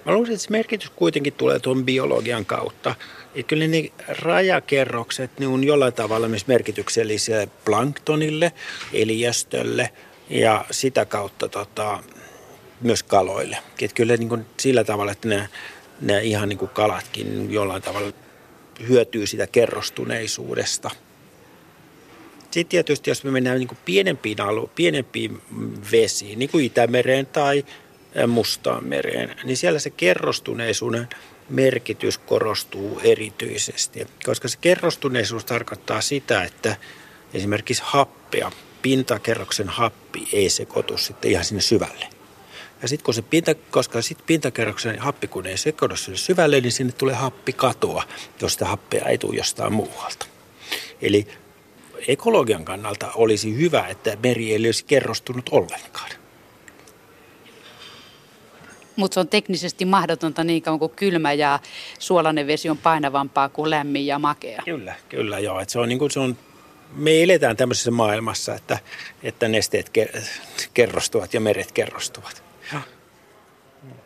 [0.05, 2.95] mä luulen, että se merkitys kuitenkin tulee tuon biologian kautta.
[3.35, 8.51] Että kyllä ne rajakerrokset ne on jollain tavalla myös merkityksellisiä planktonille,
[8.93, 9.89] eliöstölle–
[10.31, 12.03] ja sitä kautta tota,
[12.81, 13.57] myös kaloille.
[13.81, 15.47] Et kyllä niin kuin sillä tavalla, että nämä,
[16.01, 18.13] nämä ihan niin kuin kalatkin jollain tavalla
[18.87, 20.89] hyötyy sitä kerrostuneisuudesta.
[22.41, 25.41] Sitten tietysti, jos me mennään niin kuin pienempiin, alu, pienempiin
[25.91, 27.65] vesiin, niin kuin Itämereen tai
[28.27, 31.07] Mustaan mereen, niin siellä se kerrostuneisuuden
[31.49, 34.07] merkitys korostuu erityisesti.
[34.25, 36.75] Koska se kerrostuneisuus tarkoittaa sitä, että
[37.33, 42.07] esimerkiksi happea pintakerroksen happi ei sekoitu sitten ihan sinne syvälle.
[42.81, 46.71] Ja sitten kun se pinta, koska sitten pintakerroksen happi kun ei sekoitu sinne syvälle, niin
[46.71, 48.03] sinne tulee happikatoa,
[48.41, 50.25] jos sitä happea ei tule jostain muualta.
[51.01, 51.27] Eli
[52.07, 56.11] ekologian kannalta olisi hyvä, että meri ei olisi kerrostunut ollenkaan.
[58.95, 61.59] Mutta se on teknisesti mahdotonta niin kauan kuin kylmä ja
[61.99, 64.61] suolainen vesi on painavampaa kuin lämmin ja makea.
[64.65, 65.59] Kyllä, kyllä joo.
[65.59, 66.37] Et se on, niin kuin, se on
[66.95, 68.79] me eletään tämmöisessä maailmassa, että,
[69.23, 69.91] että nesteet
[70.73, 72.43] kerrostuvat ja meret kerrostuvat.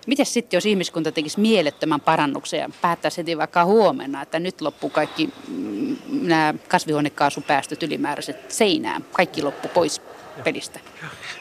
[0.07, 4.89] Miten sitten, jos ihmiskunta tekisi mielettömän parannuksen ja päättäisi heti vaikka huomenna, että nyt loppuu
[4.89, 10.01] kaikki mm, nämä kasvihuonekaasupäästöt ylimääräiset seinään, kaikki loppu pois
[10.43, 10.79] pelistä?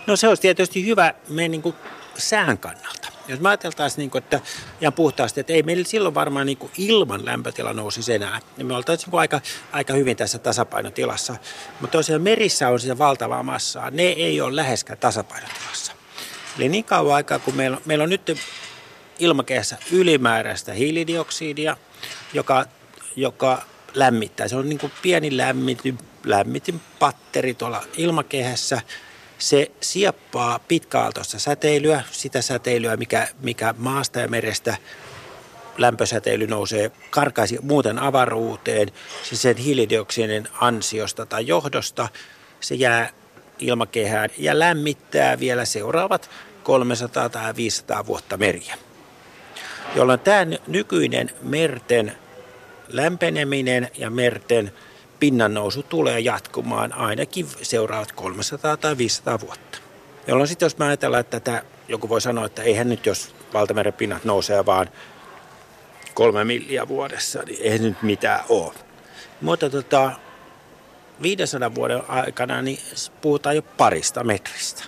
[0.07, 1.75] No se olisi tietysti hyvä meidän niin kuin
[2.19, 3.09] sään kannalta.
[3.29, 4.41] Jos mä ajateltaisiin, niin kuin, että
[4.81, 8.75] ihan puhtaasti, että ei meillä silloin varmaan niin kuin ilman lämpötila nousisi enää, niin me
[8.75, 9.41] oltaisiin niin aika,
[9.73, 11.37] aika hyvin tässä tasapainotilassa.
[11.81, 13.91] Mutta tosiaan merissä on sitä valtavaa massaa.
[13.91, 15.93] Ne ei ole läheskään tasapainotilassa.
[16.59, 18.39] Eli niin kauan aikaa, kun meillä, meillä on nyt
[19.19, 21.77] ilmakehässä ylimääräistä hiilidioksidia,
[22.33, 22.65] joka,
[23.17, 23.63] joka
[23.95, 24.49] lämmittää.
[24.49, 28.81] Se on niin kuin pieni lämmitin, lämmitin patteri tuolla ilmakehässä.
[29.45, 34.77] Se sieppaa pitkäaaltoista säteilyä, sitä säteilyä, mikä, mikä maasta ja merestä
[35.79, 42.09] lämpösäteily nousee, karkaisi muuten avaruuteen, se sen hiilidioksidin ansiosta tai johdosta,
[42.61, 43.11] se jää
[43.59, 46.31] ilmakehään ja lämmittää vielä seuraavat
[46.63, 48.75] 300 tai 500 vuotta meriä.
[49.97, 52.13] Jolloin tämä nykyinen merten
[52.89, 54.73] lämpeneminen ja merten
[55.25, 59.79] pinnannousu tulee jatkumaan ainakin seuraavat 300 tai 500 vuotta.
[60.27, 63.93] Jolloin sitten jos mä ajatellaan, että tätä, joku voi sanoa, että eihän nyt jos valtameren
[63.93, 64.89] pinnat nousee vaan
[66.15, 68.75] kolme milliä vuodessa, niin ei nyt mitään ole.
[69.41, 70.13] Mutta tota,
[71.23, 72.79] 500 vuoden aikana niin
[73.21, 74.85] puhutaan jo parista metristä.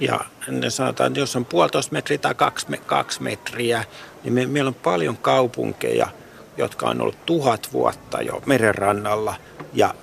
[0.00, 3.84] Ja ne sanotaan, että jos on puolitoista metriä tai kaksi, kaksi metriä,
[4.24, 6.08] niin me, meillä on paljon kaupunkeja,
[6.56, 9.34] jotka on ollut tuhat vuotta jo merenrannalla
[9.74, 9.94] ja,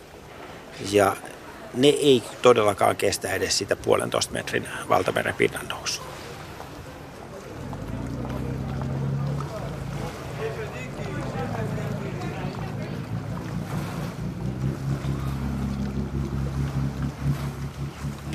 [0.92, 1.16] ja
[1.74, 6.14] ne ei todellakaan kestä edes sitä puolentoista metrin valtameren pinnan nousua.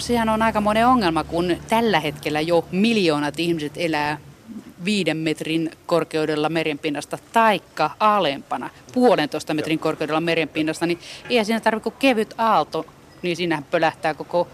[0.08, 4.18] sehän on aika monen ongelma, kun tällä hetkellä jo miljoonat ihmiset elää
[4.84, 10.98] viiden metrin korkeudella merenpinnasta taikka alempana, puolentoista metrin korkeudella merenpinnasta, niin
[11.30, 12.86] ei siinä tarvitse kuin kevyt aalto,
[13.22, 14.48] niin siinähän pölähtää koko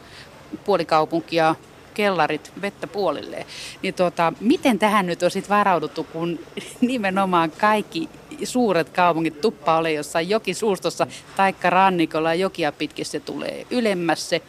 [0.65, 1.55] puolikaupunki ja
[1.95, 3.47] kellarit vettä puolilleen.
[3.83, 6.41] Niin tuota, miten tähän nyt on sitten varauduttu, kun
[6.81, 8.09] nimenomaan kaikki
[8.45, 11.07] suuret kaupungit tuppa ole jossain jokisuustossa
[11.37, 14.43] taikka rannikolla ja jokia pitkin se tulee ylemmäs se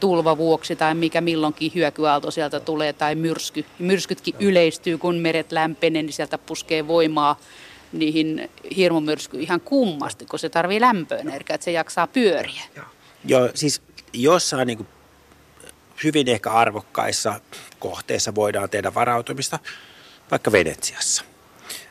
[0.00, 3.64] tulva vuoksi tai mikä milloinkin hyökyaalto sieltä tulee tai myrsky.
[3.78, 7.40] Myrskytkin yleistyy, kun meret lämpenee, niin sieltä puskee voimaa
[7.92, 12.62] niihin hirmumyrskyihin ihan kummasti, kun se tarvii lämpöenergiaa, että se jaksaa pyöriä.
[13.24, 14.86] Joo, siis jossain niin
[16.04, 17.40] hyvin ehkä arvokkaissa
[17.78, 19.58] kohteissa voidaan tehdä varautumista,
[20.30, 21.24] vaikka Venetsiassa.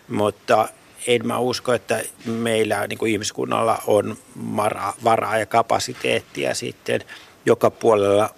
[0.08, 0.69] Mutta
[1.08, 4.17] en mä usko, että meillä niin kuin ihmiskunnalla on
[5.04, 7.01] varaa ja kapasiteettia sitten–
[7.45, 8.30] joka puolella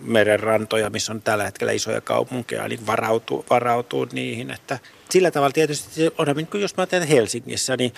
[0.00, 4.50] merenrantoja, missä on tällä hetkellä isoja kaupunkeja, niin varautuu, varautuu niihin.
[4.50, 4.78] Että
[5.10, 6.00] sillä tavalla tietysti,
[6.36, 7.92] niin jos mä teen Helsingissä, niin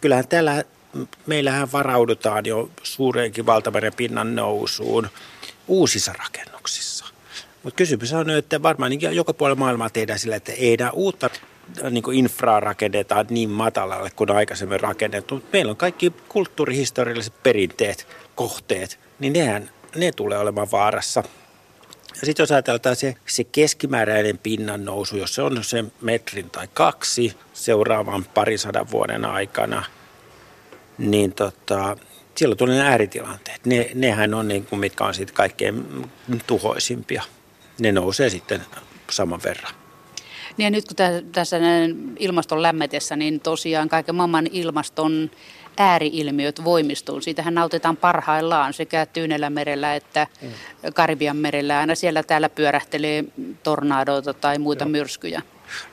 [0.00, 0.64] kyllähän täällä
[1.26, 5.08] meillähän varaudutaan jo suureenkin valtameren pinnan nousuun
[5.68, 7.04] uusissa rakennuksissa.
[7.62, 11.30] Mutta kysymys on, että varmaan niin joka puolella maailmaa tehdään sillä, että ei enää uutta
[11.90, 15.42] niin kuin infraa rakennetaan niin matalalle kuin aikaisemmin rakennettu.
[15.52, 21.22] Meillä on kaikki kulttuurihistorialliset perinteet, kohteet, niin nehän, ne tulee olemaan vaarassa.
[22.20, 26.68] Ja sitten jos ajatellaan se, se keskimääräinen pinnan nousu, jos se on se metrin tai
[26.74, 29.84] kaksi seuraavan parisadan vuoden aikana,
[30.98, 31.96] niin tota,
[32.34, 33.66] silloin tulee ne ääritilanteet.
[33.66, 36.06] Ne, nehän on niin kuin, mitkä on sitten kaikkein
[36.46, 37.22] tuhoisimpia.
[37.78, 38.60] Ne nousee sitten
[39.10, 39.74] saman verran.
[40.56, 40.96] Niin ja nyt kun
[41.32, 41.56] tässä
[42.18, 45.30] ilmaston lämmetessä, niin tosiaan kaiken maailman ilmaston
[45.80, 47.20] ääriilmiöt voimistuu.
[47.20, 50.48] Siitähän nautitaan parhaillaan sekä Tyynellä merellä että mm.
[50.94, 51.78] Karibian merellä.
[51.78, 53.24] Aina siellä täällä pyörähtelee
[53.62, 54.90] tornadoita tai muita Joo.
[54.90, 55.42] myrskyjä.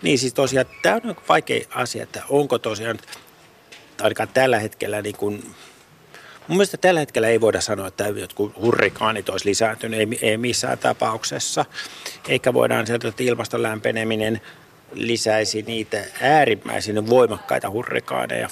[0.02, 3.00] Niin siis tosiaan tämä on vaikea asia, että onko tosiaan
[4.02, 5.44] ainakaan tällä hetkellä niin kuin
[6.48, 10.78] Mun mielestä tällä hetkellä ei voida sanoa, että jotkut hurrikaanit olisi lisääntynyt, ei, ei missään
[10.78, 11.66] tapauksessa.
[12.28, 14.42] Eikä voidaan sanoa, että ilmaston lämpeneminen
[14.94, 18.50] lisäisi niitä äärimmäisen voimakkaita hurrikaaneja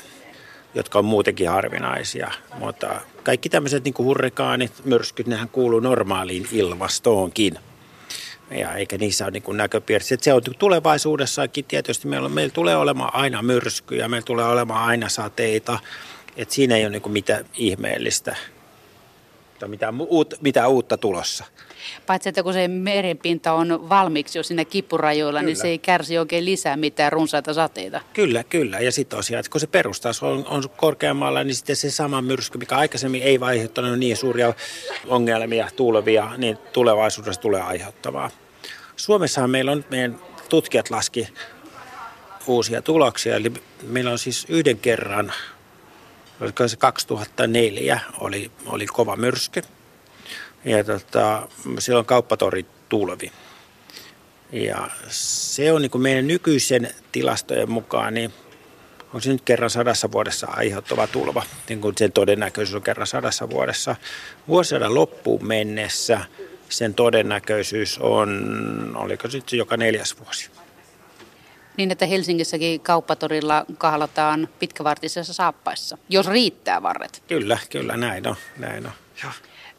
[0.76, 2.32] jotka on muutenkin harvinaisia.
[2.60, 7.60] Mutta kaikki tämmöiset niin kuin hurrikaanit, myrskyt, nehän kuuluu normaaliin ilmastoonkin.
[8.52, 10.18] Ja eikä niissä ole niin näköpiirissä.
[10.22, 12.08] Se on tulevaisuudessakin tietysti.
[12.08, 15.80] Meillä, meillä tulee olemaan aina myrskyjä, meillä tulee olemaan aina sateita.
[16.38, 18.36] Et siinä ei ole niin mitään ihmeellistä
[19.66, 21.46] tai mitään, uut, mitään uutta tulossa.
[22.06, 25.54] Paitsi, että kun se merenpinta on valmiiksi jo siinä kippurajoilla, niin kyllä.
[25.54, 28.02] niin se ei kärsi oikein lisää mitään runsaita sateita.
[28.14, 28.80] Kyllä, kyllä.
[28.80, 32.58] Ja sitten tosiaan, että kun se perustaso on, on korkeammalla, niin sitten se sama myrsky,
[32.58, 34.54] mikä aikaisemmin ei aiheuttanut niin suuria
[35.08, 38.32] ongelmia, tulvia, niin tulevaisuudessa tulee aiheuttamaan.
[38.96, 41.28] Suomessahan meillä on, meidän tutkijat laski
[42.48, 45.34] uusia tuloksia, eli meillä on siis yhden kerran
[46.42, 49.62] oliko se 2004, oli, oli kova myrsky.
[50.66, 51.48] Ja tota,
[51.80, 53.32] silloin kauppatori tulvi.
[54.52, 58.34] Ja se on niin kuin meidän nykyisen tilastojen mukaan, niin
[59.14, 63.50] on se nyt kerran sadassa vuodessa aiheuttava tulva, niin kuin sen todennäköisyys on kerran sadassa
[63.50, 63.96] vuodessa.
[64.48, 66.22] Vuosisadan loppuun mennessä
[66.70, 70.50] sen todennäköisyys on, oliko se nyt joka neljäs vuosi.
[71.78, 77.24] Niin, että Helsingissäkin kauppatorilla kahlataan pitkävartisessa saappaissa, jos riittää varret.
[77.28, 78.36] Kyllä, kyllä, näin on.
[78.58, 78.92] Näin on.
[79.24, 79.32] Ja.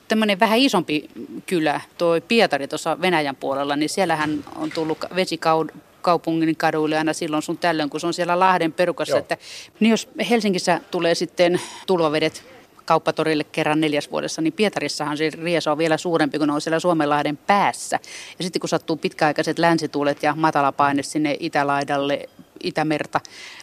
[0.08, 1.08] Tämmöinen vähän isompi
[1.46, 7.58] kylä, tuo Pietari tuossa Venäjän puolella, niin siellähän on tullut vesikaupungin kaduille aina silloin sun
[7.58, 9.18] tällöin, kun se on siellä Lahden perukassa.
[9.18, 9.36] Että,
[9.80, 12.55] niin jos Helsingissä tulee sitten tulvavedet
[12.86, 16.80] kauppatorille kerran neljäs vuodessa, niin Pietarissahan se rieso on vielä suurempi, kun ne on siellä
[16.80, 17.98] Suomenlahden päässä.
[18.38, 22.28] Ja sitten kun sattuu pitkäaikaiset länsituulet ja matalapaine sinne itälaidalle,
[22.62, 23.20] Itämerta,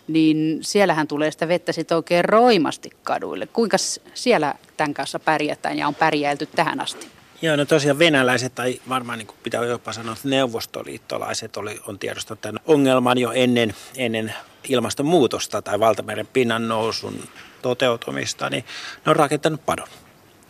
[0.08, 3.48] niin siellähän tulee sitä vettä sitten oikein roimasti kaduille.
[3.48, 3.78] Kuinka
[4.14, 7.08] siellä tämän kanssa pärjätään ja on pärjäilty tähän asti?
[7.44, 12.42] Joo, no tosiaan venäläiset, tai varmaan niin pitää jopa sanoa, että neuvostoliittolaiset oli, on tiedostanut
[12.42, 14.34] tämän ongelman jo ennen, ennen
[14.70, 17.24] ilmastonmuutosta tai valtameren pinnan nousun
[17.62, 18.66] toteutumista, niin
[19.06, 19.88] ne on rakentanut padon.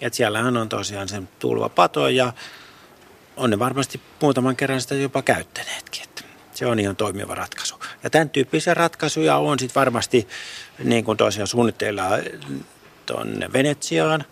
[0.01, 2.33] Et siellähän on tosiaan sen tulvapato ja
[3.37, 6.03] on ne varmasti muutaman kerran sitä jopa käyttäneetkin.
[6.03, 7.75] Että se on ihan toimiva ratkaisu.
[8.03, 10.27] Ja tämän tyyppisiä ratkaisuja on sitten varmasti
[10.83, 12.03] niin kuin tosiaan suunnitteilla
[13.05, 14.25] tuonne Venetsiaan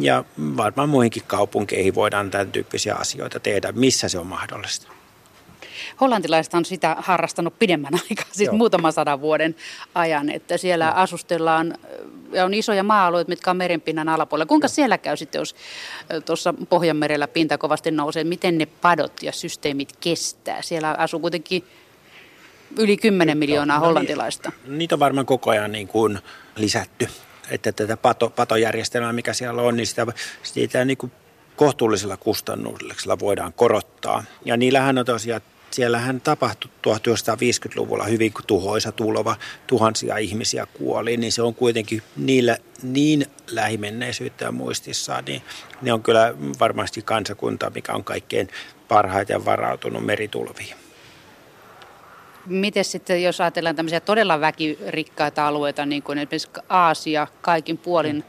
[0.00, 0.24] ja
[0.56, 4.88] varmaan muihinkin kaupunkeihin voidaan tämän tyyppisiä asioita tehdä, missä se on mahdollista.
[6.00, 8.56] Hollantilaiset on sitä harrastanut pidemmän aikaa, siis Joo.
[8.56, 9.56] muutaman sadan vuoden
[9.94, 10.92] ajan, että siellä no.
[10.96, 11.74] asustellaan
[12.32, 14.46] ja on isoja maa-alueita, mitkä on merenpinnan alapuolella.
[14.46, 14.74] Kuinka Joo.
[14.74, 15.54] siellä käy sitten, jos
[16.24, 20.62] tuossa Pohjanmerellä pinta kovasti nousee, miten ne padot ja systeemit kestää?
[20.62, 21.64] Siellä asuu kuitenkin
[22.78, 24.52] yli 10 miljoonaa no, hollantilaista.
[24.64, 26.18] Niin, niitä on varmaan koko ajan niin kuin
[26.56, 27.08] lisätty.
[27.50, 30.06] Että tätä pato, patojärjestelmää, mikä siellä on, niin sitä,
[30.42, 31.12] sitä niin kuin
[31.56, 34.24] kohtuullisella kustannuksella voidaan korottaa.
[34.44, 41.42] Ja niillähän on tosiaan siellähän tapahtui 1950-luvulla hyvin tuhoisa tulva, tuhansia ihmisiä kuoli, niin se
[41.42, 45.42] on kuitenkin niillä niin lähimenneisyyttä ja muistissaan, niin
[45.82, 48.48] ne on kyllä varmasti kansakunta, mikä on kaikkein
[48.88, 50.85] parhaiten varautunut meritulviin.
[52.46, 58.24] Miten sitten, jos ajatellaan tämmöisiä todella väkirikkaita alueita, niin kuin esimerkiksi Aasia, kaikin puolin,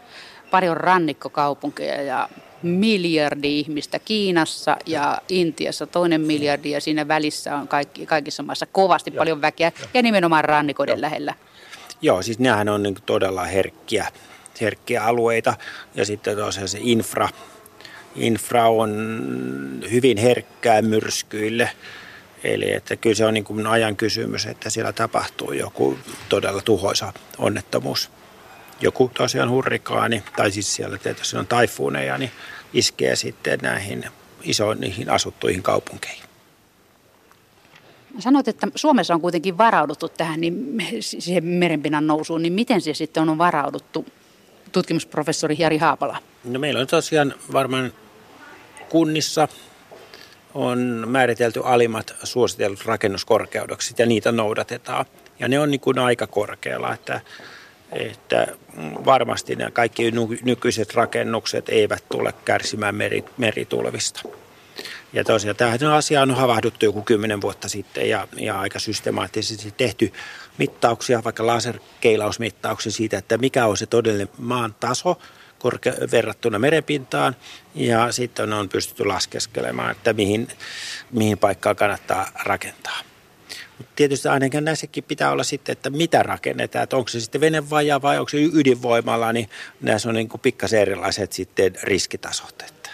[0.52, 2.30] paljon rannikkokaupunkeja ja
[2.64, 9.12] miljardi ihmistä Kiinassa ja Intiassa, toinen miljardi ja siinä välissä on kaikki, kaikissa maissa kovasti
[9.14, 9.18] Joo.
[9.18, 11.02] paljon väkeä ja nimenomaan rannikoiden Joo.
[11.02, 11.34] lähellä.
[12.02, 14.08] Joo, siis nehän on niin todella herkkiä,
[14.62, 15.54] herkkiä alueita
[15.96, 17.30] ja sitten tosiaan se infra,
[18.16, 21.70] infra on hyvin herkkää myrskyille.
[22.48, 25.98] Eli että kyllä se on niin kuin ajan kysymys, että siellä tapahtuu joku
[26.30, 28.12] todella tuhoisa onnettomuus
[28.82, 32.32] joku tosiaan hurrikaani, tai siis siellä tietysti on taifuuneja, niin
[32.74, 34.06] iskee sitten näihin
[34.44, 36.24] isoihin asuttuihin kaupunkeihin.
[38.20, 43.30] Sanoit, että Suomessa on kuitenkin varauduttu tähän niin siihen merenpinnan nousuun, niin miten se sitten
[43.30, 44.06] on varauduttu,
[44.72, 46.18] tutkimusprofessori Jari Haapala?
[46.44, 47.94] No meillä on tosiaan varmaan
[48.90, 49.48] kunnissa
[50.58, 55.06] on määritelty alimmat suositellut rakennuskorkeudeksi ja niitä noudatetaan.
[55.40, 57.22] Ja ne on niin kuin aika korkealla, että
[57.92, 58.48] että
[59.06, 60.12] varmasti nämä kaikki
[60.44, 64.22] nykyiset rakennukset eivät tule kärsimään meri, meritulvista.
[65.14, 70.14] Ja tosiaan tähän asiaan on havahduttu joku kymmenen vuotta sitten ja, ja aika systemaattisesti tehty
[70.58, 75.18] mittauksia, vaikka laserkeilausmittauksia siitä, että mikä on se todellinen maan taso
[75.60, 77.36] korke- verrattuna merenpintaan.
[77.76, 80.48] Ja sitten on pystytty laskeskelemaan, että mihin,
[81.12, 83.00] mihin paikkaan kannattaa rakentaa.
[83.78, 88.02] Mutta tietysti ainakin näissäkin pitää olla sitten, että mitä rakennetaan, että onko se sitten venevaja
[88.02, 89.50] vai onko se ydinvoimalla, niin
[89.82, 92.62] näissä on niin kuin pikkasen erilaiset sitten riskitasot.
[92.68, 92.90] Että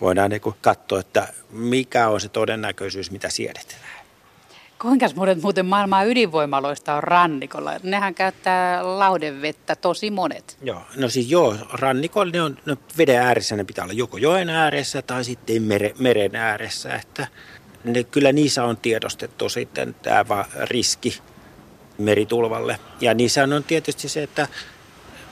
[0.00, 4.01] voidaan niin kuin katsoa, että mikä on se todennäköisyys, mitä siedetään.
[4.82, 7.72] Kuinka monet muuten maailmaa ydinvoimaloista on rannikolla?
[7.82, 10.56] Nehän käyttää laudevettä tosi monet.
[10.62, 14.50] Joo, no siis joo, rannikolla ne on ne veden ääressä, ne pitää olla joko joen
[14.50, 17.26] ääressä tai sitten mere, meren ääressä, että
[17.84, 21.18] ne, kyllä niissä on tiedostettu sitten tämä riski
[21.98, 22.78] meritulvalle.
[23.00, 24.48] Ja niissä on tietysti se, että,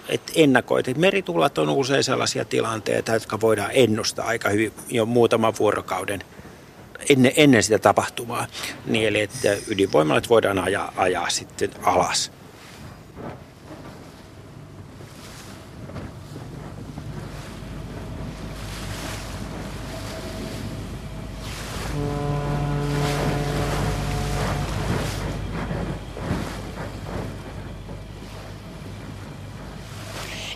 [0.09, 5.55] että ennakoit, että meritulvat on usein sellaisia tilanteita, jotka voidaan ennustaa aika hyvin jo muutaman
[5.59, 6.25] vuorokauden
[7.09, 8.47] ennen, ennen sitä tapahtumaa.
[8.87, 12.33] Niin eli että ydinvoimalat voidaan ajaa, ajaa sitten alas.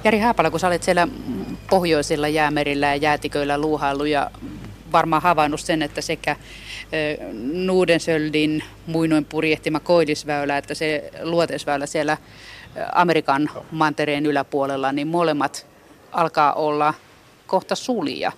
[0.05, 1.09] Jari Haapala, kun sä olet siellä
[1.71, 4.31] pohjoisilla jäämerillä ja jäätiköillä luuhaillut ja
[4.95, 6.37] varmaan havainnut sen, että sekä
[7.53, 12.17] Nuudensöldin muinoin purjehtima koidisväylä että se luotesväylä siellä
[12.93, 15.67] Amerikan mantereen yläpuolella, niin molemmat
[16.13, 16.95] alkaa olla
[17.47, 18.33] kohta sulia.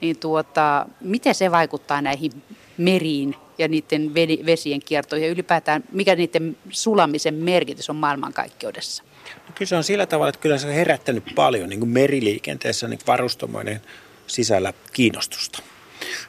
[0.00, 2.32] Niin tuota, miten se vaikuttaa näihin
[2.78, 4.14] meriin ja niiden
[4.46, 9.02] vesien kierto ja ylipäätään mikä niiden sulamisen merkitys on maailmankaikkeudessa?
[9.34, 12.88] No kyllä se on sillä tavalla, että kyllä se on herättänyt paljon niin kuin meriliikenteessä
[12.88, 13.80] niin varustamoiden
[14.26, 15.62] sisällä kiinnostusta.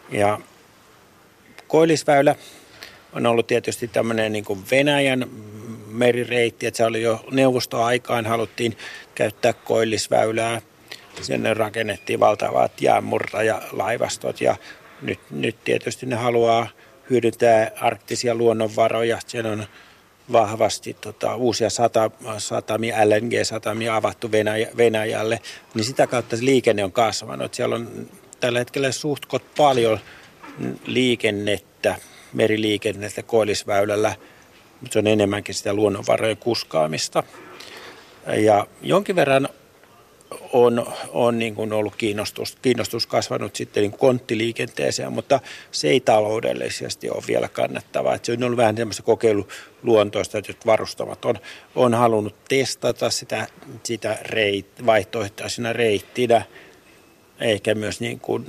[0.09, 0.39] Ja
[1.67, 2.35] Koillisväylä
[3.13, 5.29] on ollut tietysti tämmöinen niin kuin Venäjän
[5.87, 8.77] merireitti, että se oli jo neuvostoaikaan, haluttiin
[9.15, 10.61] käyttää Koillisväylää.
[11.21, 14.55] Sinne rakennettiin valtavat jäämurtajalaivastot ja
[15.01, 16.67] nyt, nyt tietysti ne haluaa
[17.09, 19.19] hyödyntää arktisia luonnonvaroja.
[19.27, 19.65] Siellä on
[20.31, 25.39] vahvasti tota, uusia sata, satamia, LNG-satamia avattu Venäjä, Venäjälle,
[25.73, 27.53] niin sitä kautta se liikenne on kasvanut.
[27.53, 28.09] Siellä on
[28.43, 29.99] tällä hetkellä suhtkot paljon
[30.85, 31.95] liikennettä,
[32.33, 34.15] meriliikennettä koillisväylällä,
[34.81, 37.23] mutta se on enemmänkin sitä luonnonvarojen kuskaamista.
[38.37, 39.49] Ja jonkin verran
[40.53, 45.39] on, on niin kuin ollut kiinnostus, kiinnostus kasvanut sitten niin konttiliikenteeseen, mutta
[45.71, 48.15] se ei taloudellisesti ole vielä kannattavaa.
[48.15, 51.35] Että se on ollut vähän tämmöistä kokeiluluontoista, että varustamat on,
[51.75, 53.47] on halunnut testata sitä,
[53.83, 56.45] sitä reit, vaihtoehtoisena reittinä,
[57.39, 58.45] eikä myös niin kuin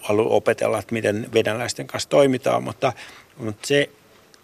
[0.00, 2.92] halu, opetella, että miten venäläisten kanssa toimitaan, mutta,
[3.36, 3.90] mutta se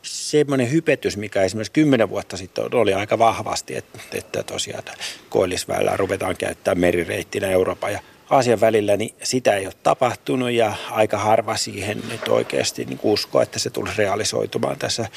[0.03, 4.83] semmoinen hypetys, mikä esimerkiksi kymmenen vuotta sitten oli aika vahvasti, että, että tosiaan
[5.29, 8.01] koillisväylää ruvetaan käyttämään merireittinä Euroopan ja
[8.31, 13.43] Aasian välillä, niin sitä ei ole tapahtunut ja aika harva siihen nyt oikeasti niin uskoo,
[13.43, 15.09] että se tulisi realisoitumaan tässä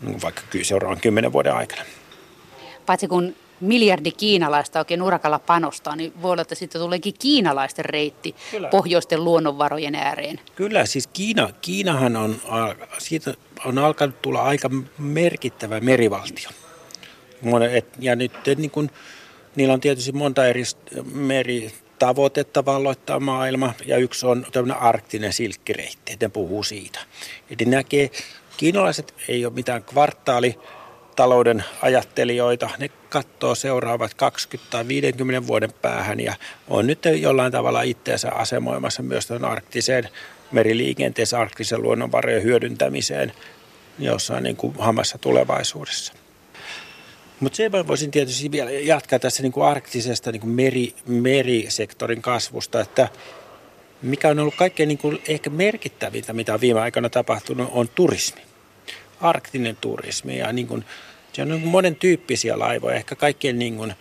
[0.00, 1.82] niin vaikka seuraavan kymmenen vuoden aikana.
[2.86, 8.34] Paitsi kun miljardi kiinalaista oikein urakalla panostaa, niin voi olla, että sitten tuleekin kiinalaisten reitti
[8.50, 8.68] Kyllä.
[8.68, 10.40] pohjoisten luonnonvarojen ääreen.
[10.54, 12.36] Kyllä, siis Kiina, Kiinahan on,
[12.98, 13.34] siitä
[13.64, 16.48] on alkanut tulla aika merkittävä merivaltio.
[17.98, 18.90] Ja nyt niin kun,
[19.56, 20.62] niillä on tietysti monta eri
[21.12, 26.98] meritavoitetta valloittaa maailma, ja yksi on tämmöinen arktinen silkkireitti, että ne puhuu siitä.
[27.50, 28.10] Eli näkee,
[28.56, 30.58] kiinalaiset ei ole mitään kvartaali
[31.16, 32.70] talouden ajattelijoita.
[32.78, 36.34] Ne katsoo seuraavat 20 tai 50 vuoden päähän ja
[36.68, 40.08] on nyt jollain tavalla itseensä asemoimassa myös tuon arktiseen
[40.52, 43.32] meriliikenteeseen, arktisen luonnonvarojen hyödyntämiseen
[43.98, 46.12] jossain niin kuin hamassa tulevaisuudessa.
[47.40, 52.22] Mutta se mä voisin tietysti vielä jatkaa tässä niin kuin arktisesta niin kuin meri, merisektorin
[52.22, 53.08] kasvusta, että
[54.02, 58.40] mikä on ollut kaikkein niin kuin ehkä merkittävintä, mitä on viime aikoina tapahtunut, on turismi
[59.20, 60.84] arktinen turismi ja niin kuin,
[61.32, 62.96] se on niin monen tyyppisiä laivoja.
[62.96, 63.94] Ehkä kaikkein niin kuin,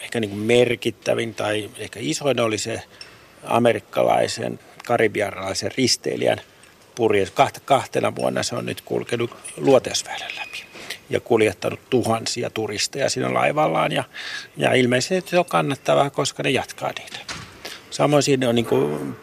[0.00, 2.82] ehkä niin kuin merkittävin tai ehkä isoin oli se
[3.44, 6.40] amerikkalaisen karibianlaisen risteilijän
[6.94, 7.32] purjeus.
[7.64, 10.64] Kahtena vuonna se on nyt kulkenut luoteisväylän läpi
[11.10, 13.92] ja kuljettanut tuhansia turisteja siinä laivallaan.
[13.92, 14.04] Ja,
[14.56, 17.34] ja ilmeisesti se on kannattavaa, koska ne jatkaa niitä.
[17.90, 18.66] Samoin siinä on niin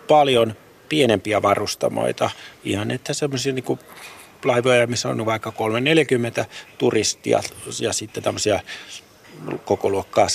[0.08, 0.56] paljon
[0.90, 2.30] pienempiä varustamoita,
[2.64, 3.80] ihan että semmoisia niin
[4.46, 6.46] laivoja, missä on vaikka 340
[6.78, 7.42] turistia
[7.80, 8.62] ja sitten tämmöisiä
[9.66, 10.28] koko luokkaa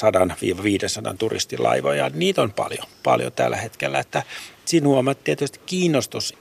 [1.13, 2.11] 100-500 turistilaivoja.
[2.15, 3.99] Niitä on paljon, paljon tällä hetkellä.
[3.99, 4.23] Että
[4.65, 6.35] siinä huomaat tietysti kiinnostus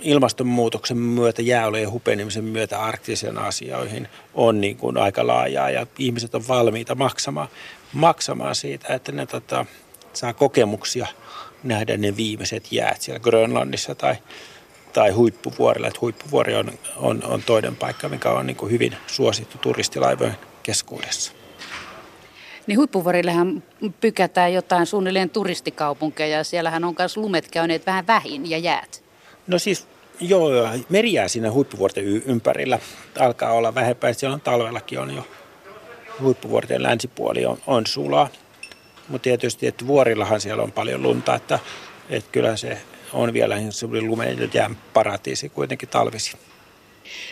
[0.00, 6.48] ilmastonmuutoksen myötä, jääolojen hupenemisen myötä arktisen asioihin on niin kuin aika laajaa ja ihmiset on
[6.48, 7.48] valmiita maksamaan,
[7.92, 9.66] maksamaan siitä, että ne tota,
[10.12, 11.06] saa kokemuksia
[11.62, 14.16] nähdä ne viimeiset jäät siellä Grönlannissa tai
[14.98, 15.88] tai huippuvuorilla.
[15.88, 21.32] Että huippuvuori on, on, on toinen paikka, mikä on niin kuin hyvin suosittu turistilaivojen keskuudessa.
[22.66, 23.62] Niin huippuvuorillähän
[24.00, 29.04] pykätään jotain suunnilleen turistikaupunkeja ja siellähän on myös lumet käyneet vähän vähin ja jäät.
[29.46, 29.86] No siis
[30.20, 30.50] joo,
[31.12, 32.78] jää siinä huippuvuorten ympärillä
[33.18, 34.12] alkaa olla vähempää.
[34.12, 35.26] Siellä on talvellakin on jo
[36.20, 38.28] huippuvuorten länsipuoli on, on sulaa.
[39.08, 41.58] Mutta tietysti, että vuorillahan siellä on paljon lunta, että,
[42.10, 42.78] että kyllä se
[43.12, 46.36] on vielä semmoinen jään paratiisi kuitenkin talvisi.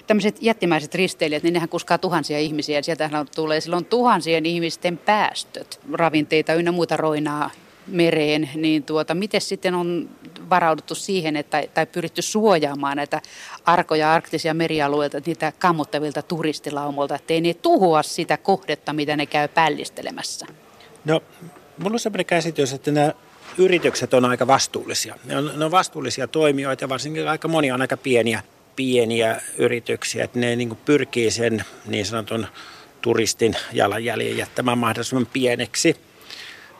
[0.06, 2.82] Tämmöiset jättimäiset risteilijät, niin nehän kuskaa tuhansia ihmisiä.
[2.82, 7.50] Sieltähän tulee silloin tuhansien ihmisten päästöt, ravinteita ynnä muuta roinaa
[7.86, 10.08] mereen, niin tuota, miten sitten on
[10.50, 13.20] varauduttu siihen, että, tai pyritty suojaamaan näitä
[13.64, 20.46] arkoja arktisia merialueita niitä kammottavilta turistilaumolta, ettei ne tuhoa sitä kohdetta, mitä ne käy pällistelemässä?
[21.04, 21.22] No,
[21.78, 23.12] mulla on sellainen käsitys, että nämä
[23.58, 25.14] yritykset on aika vastuullisia.
[25.24, 28.42] Ne on, ne on vastuullisia toimijoita ja varsinkin aika monia on aika pieniä,
[28.76, 32.46] pieniä yrityksiä, että ne niin pyrkii sen niin sanotun
[33.00, 35.96] turistin jalanjäljen jättämään mahdollisimman pieneksi.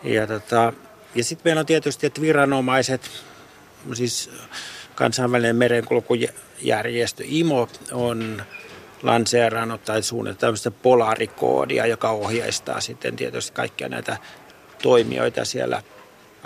[0.05, 0.72] Ja, tota,
[1.14, 3.11] ja sitten meillä on tietysti, että viranomaiset,
[3.95, 4.31] siis
[4.95, 8.43] kansainvälinen merenkulkujärjestö IMO on
[9.03, 14.16] lanseerannut tai suunnitellut tämmöistä polarikoodia, joka ohjeistaa sitten tietysti kaikkia näitä
[14.83, 15.83] toimijoita siellä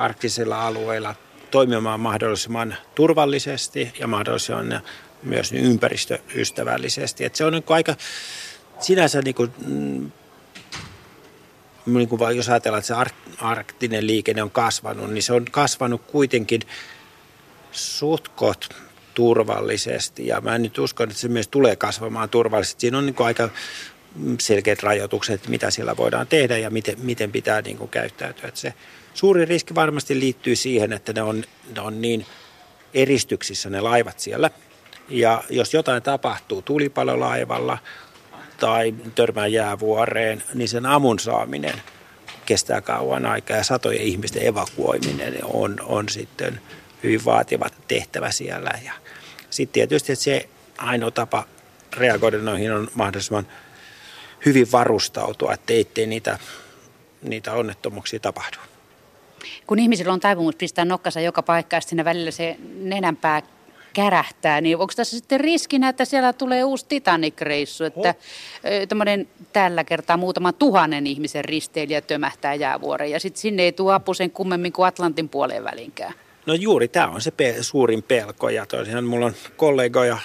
[0.01, 1.15] arktisilla alueilla
[1.51, 4.81] toimimaan mahdollisimman turvallisesti ja mahdollisimman
[5.23, 7.25] myös ympäristöystävällisesti.
[7.25, 7.95] Et se on niin aika
[8.81, 10.11] sinänsä niin kuin, mm,
[11.87, 16.61] niin kuin jos ajatellaan, että se arktinen liikenne on kasvanut, niin se on kasvanut kuitenkin
[17.73, 18.69] suhtkot
[19.15, 20.27] turvallisesti.
[20.27, 22.81] Ja mä nyt uskon, että se myös tulee kasvamaan turvallisesti.
[22.81, 23.49] Siinä on niin aika
[24.41, 28.49] selkeät rajoitukset, mitä siellä voidaan tehdä ja miten, miten pitää niin kuin käyttäytyä.
[28.49, 28.75] Että se
[29.15, 31.45] suuri riski varmasti liittyy siihen, että ne on,
[31.77, 32.27] ne on niin
[32.95, 34.51] eristyksissä ne laivat siellä.
[35.09, 37.79] Ja jos jotain tapahtuu tulipalolaivalla
[38.61, 41.83] tai törmää jäävuoreen, niin sen amun saaminen
[42.47, 46.61] kestää kauan aikaa ja satojen ihmisten evakuoiminen on, on sitten
[47.03, 48.71] hyvin vaativa tehtävä siellä.
[48.85, 48.93] Ja
[49.51, 50.49] sitten tietysti että se
[50.79, 51.45] ainoa tapa
[51.97, 53.47] reagoida noihin on mahdollisimman
[54.47, 56.39] hyvin varustautua, ettei niitä,
[57.23, 58.57] niitä onnettomuuksia tapahdu.
[59.67, 63.43] Kun ihmisillä on taipumus pistää nokkansa joka paikka ja siinä välillä se nenänpää
[63.93, 68.15] kärähtää, niin onko tässä sitten riskinä, että siellä tulee uusi Titanic-reissu, että
[68.89, 74.15] tämmöinen tällä kertaa muutama tuhannen ihmisen risteilijä tömähtää jäävuoreen ja sitten sinne ei tule apu
[74.15, 76.15] sen kummemmin kuin Atlantin puoleen välinkään?
[76.47, 80.19] No juuri tämä on se pe- suurin pelko ja tosiaan mulla on kollegoja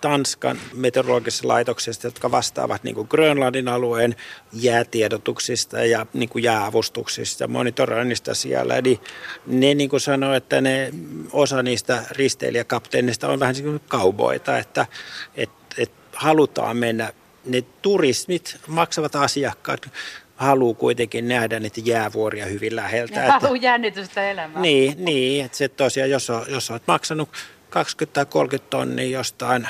[0.00, 4.16] Tanskan meteorologisesta laitoksesta, jotka vastaavat niin kuin Grönlandin alueen
[4.52, 8.76] jäätiedotuksista ja niin kuin jääavustuksista, monitoroinnista siellä.
[8.76, 9.00] Eli
[9.46, 10.92] ne niin kuin sanoo, että ne,
[11.32, 14.86] osa niistä risteilijäkapteenista on vähän niin kuin kauboita, että
[15.34, 17.12] et, et halutaan mennä
[17.44, 19.90] ne turismit, maksavat asiakkaat,
[20.36, 23.20] haluaa kuitenkin nähdä niitä jäävuoria hyvin läheltä.
[23.20, 24.62] Ja haluaa jännitystä elämään.
[24.62, 27.28] Niin, niin että se tosiaan, jos, on, jos olet maksanut
[27.70, 29.68] 20 tai 30 tonnia jostain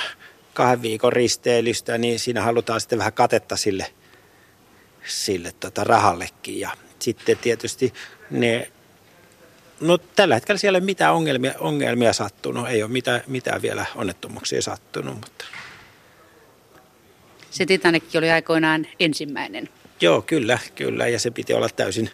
[0.59, 3.87] kahden viikon risteilystä, niin siinä halutaan sitten vähän katetta sille,
[5.07, 6.61] sille tota rahallekin.
[6.61, 7.93] Ja sitten tietysti
[8.31, 8.71] ne,
[9.81, 13.87] no tällä hetkellä siellä ei ole mitään ongelmia, ongelmia sattunut, ei ole mitään, mitään vielä
[13.95, 15.45] onnettomuuksia sattunut, mutta...
[17.51, 19.69] Se Titanic oli aikoinaan ensimmäinen.
[20.01, 22.11] Joo, kyllä, kyllä, ja se piti olla täysin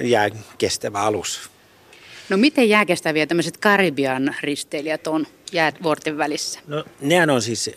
[0.00, 0.28] jää
[0.58, 1.50] kestävä alus.
[2.28, 6.60] No miten jääkestäviä tämmöiset Karibian risteilijät on jäävuorten välissä?
[6.66, 7.70] No nehän on siis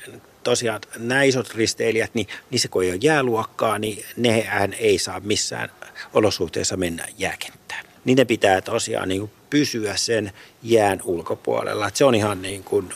[0.43, 5.69] tosiaan nämä isot risteilijät, niin niissä kun ei ole jääluokkaa, niin nehän ei saa missään
[6.13, 7.85] olosuhteissa mennä jääkenttään.
[8.05, 10.31] Niin ne pitää tosiaan niin pysyä sen
[10.63, 11.87] jään ulkopuolella.
[11.87, 12.93] Että se on ihan niin kuin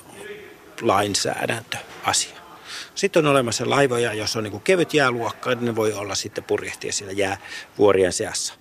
[0.81, 2.39] lainsäädäntöasia.
[2.95, 6.43] Sitten on olemassa laivoja, jos on niin kuin kevyt jääluokka, niin ne voi olla sitten
[6.43, 8.53] purjehtia siellä jäävuorien seassa.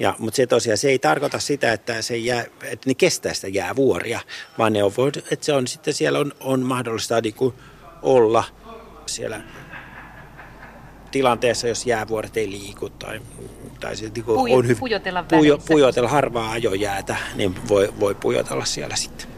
[0.00, 3.48] Ja, mutta se tosiaan se ei tarkoita sitä, että, se jää, että ne kestää sitä
[3.48, 4.20] jäävuoria,
[4.58, 4.92] vaan ne on,
[5.30, 7.54] että se on sitten siellä on, on mahdollista niin kuin
[8.02, 8.44] olla
[9.06, 9.40] siellä
[11.10, 13.20] tilanteessa, jos jäävuoret ei liiku tai,
[13.80, 18.64] tai se, niin Pujo, on hyvin, pujotella, pujo, pujotella harvaa ajojäätä, niin voi, voi pujotella
[18.64, 19.29] siellä sitten.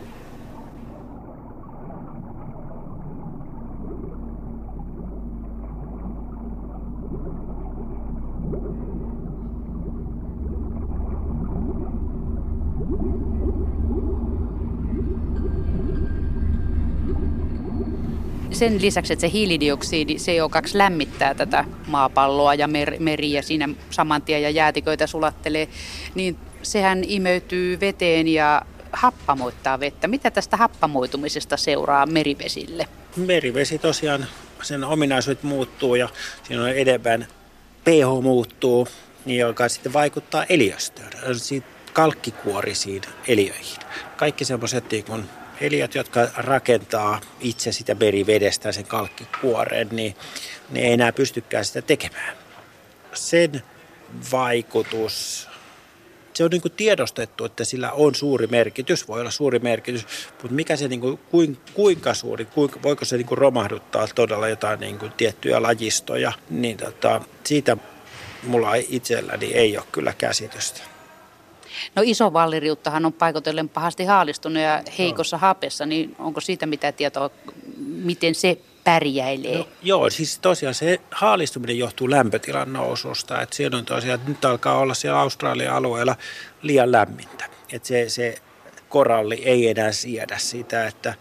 [18.63, 24.43] Sen lisäksi, että se hiilidioksidi, CO2 lämmittää tätä maapalloa ja mer- meriä siinä saman tien
[24.43, 25.69] ja jäätiköitä sulattelee,
[26.15, 30.09] niin sehän imeytyy veteen ja happamoittaa vettä.
[30.09, 32.89] Mitä tästä happamoitumisesta seuraa merivesille?
[33.17, 34.27] Merivesi tosiaan,
[34.63, 36.09] sen ominaisuudet muuttuu ja
[36.43, 37.27] siinä on edempään
[37.85, 38.89] pH muuttuu,
[39.25, 41.11] niin joka sitten vaikuttaa eliöstöön,
[41.93, 43.79] kalkkikuorisiin eliöihin.
[44.17, 45.05] Kaikki semmoiset niin
[45.61, 50.17] eliöt, jotka rakentaa itse sitä merivedestä sen kalkkikuoren, niin
[50.71, 52.37] ne ei enää pystykään sitä tekemään.
[53.13, 53.63] Sen
[54.33, 55.49] vaikutus,
[56.35, 60.07] se on niin kuin tiedostettu, että sillä on suuri merkitys, voi olla suuri merkitys,
[60.43, 61.19] mutta mikä se, niin kuin,
[61.75, 66.77] kuinka suuri, kuinka, voiko se niin kuin romahduttaa todella jotain niin kuin tiettyjä lajistoja, niin
[66.77, 67.77] tota, siitä
[68.43, 70.92] mulla itselläni ei ole kyllä käsitystä.
[71.95, 75.41] No iso valliriuttahan on paikotellen pahasti haalistunut ja heikossa no.
[75.41, 77.31] hapessa, niin onko siitä mitä tietoa,
[77.79, 79.59] miten se pärjäilee?
[79.59, 83.43] No, joo, siis tosiaan se haalistuminen johtuu lämpötilan noususta.
[83.43, 86.17] Että siellä on tosiaan, että nyt alkaa olla siellä Australian alueella
[86.63, 87.45] liian lämmintä.
[87.73, 88.35] Että se, se
[88.89, 91.15] koralli ei enää siedä sitä, että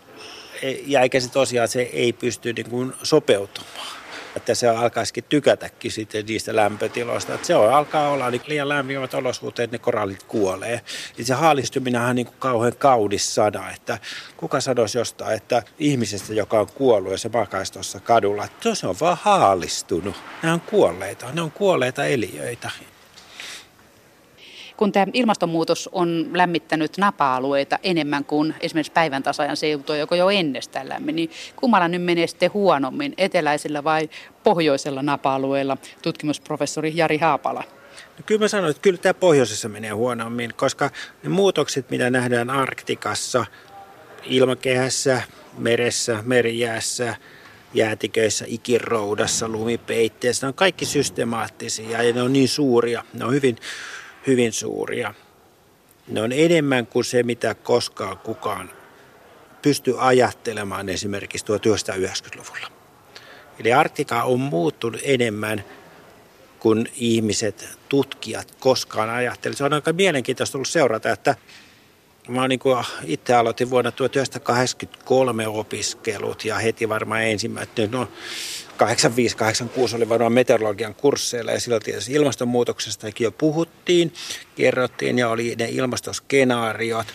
[0.86, 4.01] ja eikä se tosiaan se ei pysty niin kuin sopeutumaan
[4.36, 7.34] että se alkaisikin tykätäkin sitten niistä lämpötiloista.
[7.34, 10.82] Että se on, alkaa olla niin liian lämpimät olosuhteet, ne korallit kuolee.
[11.18, 13.98] Ja se haalistuminen on niin kuin kauhean kaudis sana, että
[14.38, 18.88] kuka sanoisi jostain, että ihmisestä, joka on kuollut ja se makaisi tuossa kadulla, että se
[18.88, 20.16] on vaan haalistunut.
[20.44, 22.70] Nämä on kuolleita, ne on kuolleita eliöitä
[24.82, 30.90] kun tämä ilmastonmuutos on lämmittänyt napa-alueita enemmän kuin esimerkiksi päivän tasajan seutua, joka jo ennestään
[30.90, 34.10] lämmin, niin kummalla nyt menee sitten huonommin, eteläisellä vai
[34.44, 37.64] pohjoisella napa-alueella, tutkimusprofessori Jari Haapala?
[38.18, 40.90] No kyllä mä sanoin, että kyllä tämä pohjoisessa menee huonommin, koska
[41.24, 43.46] ne muutokset, mitä nähdään Arktikassa,
[44.24, 45.22] ilmakehässä,
[45.58, 47.16] meressä, merijäässä,
[47.74, 53.58] jäätiköissä, ikiroudassa, lumipeitteessä, ne on kaikki systemaattisia ja ne on niin suuria, ne on hyvin,
[54.28, 55.14] hyvin suuria.
[56.08, 58.70] Ne on enemmän kuin se, mitä koskaan kukaan
[59.62, 62.68] pystyy ajattelemaan esimerkiksi 1990-luvulla.
[63.60, 65.64] Eli Arktika on muuttunut enemmän
[66.60, 69.58] kuin ihmiset, tutkijat koskaan ajattelivat.
[69.58, 71.36] Se on aika mielenkiintoista ollut seurata, että
[72.28, 78.08] Mä niin kuin itse aloitin vuonna 1983 opiskelut ja heti varmaan ensimmäiset, no
[78.82, 84.14] 85-86 oli varmaan meteorologian kursseilla ja silloin tietysti ilmastonmuutoksestakin jo puhuttiin,
[84.56, 87.08] kerrottiin ja oli ne ilmastoskenaariot,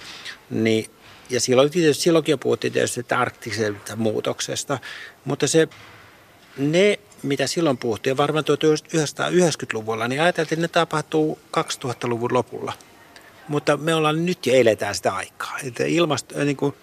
[0.50, 0.86] niin
[1.30, 4.78] ja silloin, tietysti, silloinkin jo puhuttiin tietysti arktisesta muutoksesta,
[5.24, 5.68] mutta se,
[6.58, 12.72] ne, mitä silloin puhuttiin, varmaan 1990-luvulla, niin ajateltiin, että ne tapahtuu 2000-luvun lopulla–
[13.48, 15.58] mutta me ollaan nyt jo eletään sitä aikaa.
[15.64, 16.74] Että ilmasto, niin kuin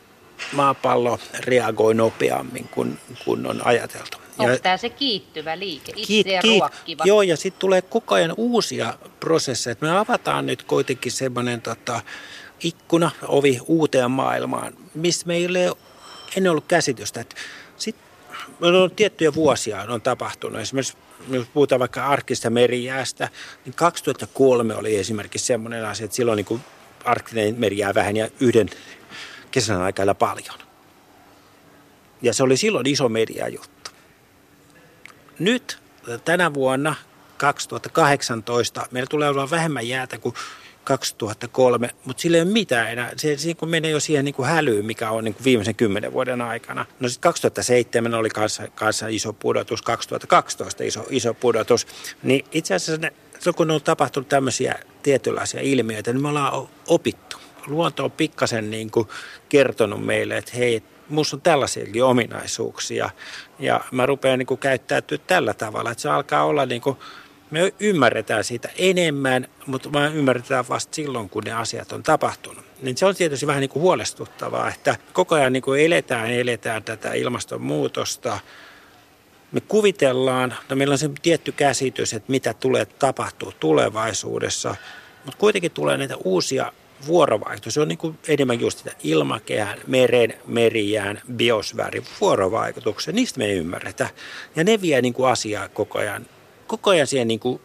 [0.53, 4.22] maapallo reagoi nopeammin kuin, kuin on ajateltu.
[4.37, 7.03] Onko tämä se kiittyvä liike, itseä kiit, ruokkiva?
[7.05, 9.75] Joo, ja sitten tulee koko ajan uusia prosesseja.
[9.81, 12.01] Me avataan nyt kuitenkin semmoinen tota,
[12.59, 15.77] ikkuna, ovi uuteen maailmaan, missä meillä ei ole
[16.37, 17.25] ennen ollut käsitystä.
[17.77, 18.03] Sitten
[18.61, 20.61] on tiettyjä vuosia on tapahtunut.
[20.61, 20.97] Esimerkiksi
[21.29, 23.29] jos puhutaan vaikka arkista merijäästä,
[23.65, 26.61] niin 2003 oli esimerkiksi semmoinen asia, että silloin niin
[27.05, 28.69] arktinen merijää vähän ja yhden
[29.51, 30.59] kesän aikana paljon.
[32.21, 33.82] Ja se oli silloin iso mediajuttu.
[35.39, 35.77] Nyt
[36.25, 36.95] tänä vuonna
[37.37, 40.35] 2018 meillä tulee olla vähemmän jäätä kuin
[40.83, 43.11] 2003, mutta sillä ei ole mitään enää.
[43.17, 46.13] Se, se niin menee jo siihen niin kuin hälyyn, mikä on niin kuin viimeisen kymmenen
[46.13, 46.85] vuoden aikana.
[46.99, 51.87] No sitten 2007 oli kanssa, kanssa iso pudotus, 2012 iso, iso pudotus.
[52.23, 53.13] Niin itse asiassa ne,
[53.55, 57.37] kun on tapahtunut tämmöisiä tietynlaisia ilmiöitä, niin me ollaan opittu.
[57.67, 59.07] Luonto on pikkasen niin kuin
[59.49, 63.09] kertonut meille, että hei, minussa on tällaisiakin ominaisuuksia.
[63.59, 66.97] Ja mä rupean niin käyttäytyä tällä tavalla, että se alkaa olla niin kuin
[67.51, 72.65] me ymmärretään siitä enemmän, mutta me ymmärretään vasta silloin, kun ne asiat on tapahtunut.
[72.81, 76.83] Niin se on tietysti vähän niin kuin huolestuttavaa, että koko ajan niin kuin eletään, eletään
[76.83, 78.39] tätä ilmastonmuutosta.
[79.51, 84.75] Me kuvitellaan, no meillä on se tietty käsitys, että mitä tulee tapahtuu tulevaisuudessa,
[85.25, 86.71] mutta kuitenkin tulee näitä uusia
[87.07, 87.71] vuorovaihto.
[87.71, 93.13] Se on niin kuin enemmän just sitä ilmakehän, meren, merijään, biosfäärin vuorovaikutuksia.
[93.13, 94.09] Niistä me ei ymmärretä.
[94.55, 96.25] Ja ne vie niin kuin asiaa koko ajan
[96.67, 97.61] koko ajan siihen niin kuin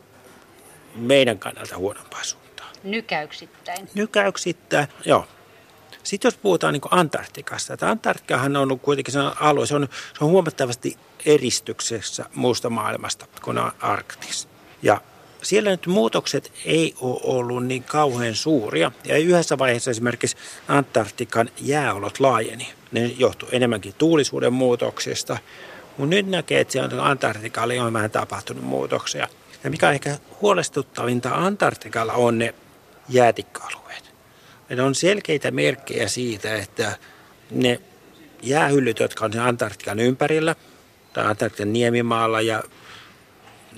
[0.94, 2.68] meidän kannalta huonompaan suuntaan.
[2.82, 3.88] Nykäyksittäin.
[3.94, 5.26] Nykäyksittäin, joo.
[6.02, 10.24] Sitten jos puhutaan niin Antarktikasta, että Antarktikahan on ollut kuitenkin se alue, se on, se
[10.24, 14.48] on huomattavasti eristyksessä muusta maailmasta kuin Arktis.
[14.82, 15.00] Ja
[15.42, 18.92] siellä nyt muutokset ei ole ollut niin kauhean suuria.
[19.04, 20.36] Ja yhdessä vaiheessa esimerkiksi
[20.68, 22.68] Antarktikan jääolot laajeni.
[22.92, 25.38] Ne johtuu enemmänkin tuulisuuden muutoksesta
[25.98, 29.28] mutta nyt näkee, että siellä Antarktikalla on vähän tapahtunut muutoksia.
[29.64, 32.54] Ja mikä on ehkä huolestuttavinta Antarktikalla on ne
[33.08, 34.12] jäätikköalueet.
[34.68, 36.96] Ne on selkeitä merkkejä siitä, että
[37.50, 37.80] ne
[38.42, 40.54] jäähyllyt, jotka on Antarktikan ympärillä,
[41.12, 42.62] tai Antarktikan niemimaalla ja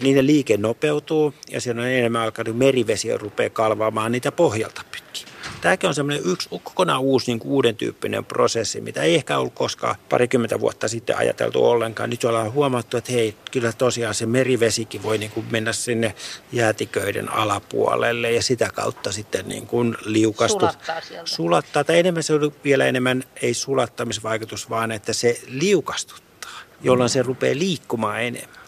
[0.01, 5.31] niiden liike nopeutuu ja siellä on enemmän alkanut merivesi rupeaa kalvaamaan niitä pohjalta pitkin.
[5.61, 9.55] Tämäkin on semmoinen yksi kokonaan uusi, niin kuin uuden tyyppinen prosessi, mitä ei ehkä ollut
[9.55, 12.11] koskaan parikymmentä vuotta sitten ajateltu ollenkaan.
[12.11, 16.15] Nyt ollaan huomattu, että hei, kyllä tosiaan se merivesikin voi niin kuin mennä sinne
[16.53, 20.61] jäätiköiden alapuolelle ja sitä kautta sitten niin kuin liukastua.
[20.61, 21.27] Sulattaa sieltä.
[21.27, 27.23] Sulattaa, tai enemmän se on vielä enemmän, ei sulattamisvaikutus, vaan että se liukastuttaa, jolloin se
[27.23, 28.60] rupeaa liikkumaan enemmän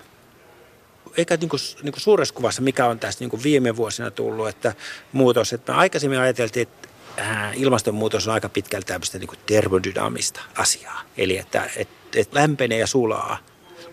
[1.17, 4.49] eikä niin kuin, niin kuin suuressa kuvassa, mikä on tästä niin kuin viime vuosina tullut,
[4.49, 4.75] että
[5.13, 6.89] muutos, että me aikaisemmin ajateltiin, että
[7.21, 11.03] äh, ilmastonmuutos on aika pitkälti tämmöistä niin termodynaamista asiaa.
[11.17, 13.39] Eli että, että, että lämpenee ja sulaa.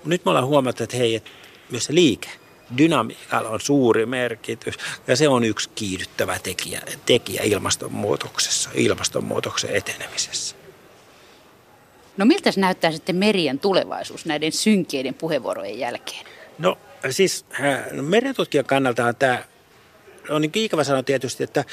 [0.06, 1.30] Nyt me ollaan huomattu, että hei, että
[1.72, 2.30] myös se liike,
[2.78, 4.76] dynamiikalla on suuri merkitys
[5.08, 10.56] ja se on yksi kiihdyttävä tekijä, tekijä ilmastonmuutoksessa, ilmastonmuutoksen etenemisessä.
[12.18, 16.26] No miltä se näyttää sitten merien tulevaisuus näiden synkeiden puheenvuorojen jälkeen?
[16.58, 16.78] No
[17.10, 17.46] siis
[17.92, 19.44] no, merentutkijan kannalta tämä
[20.30, 21.66] on niin ikävä sanoa tietysti, että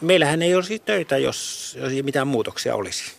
[0.00, 3.12] meillähän ei olisi töitä, jos, jos ei mitään muutoksia olisi.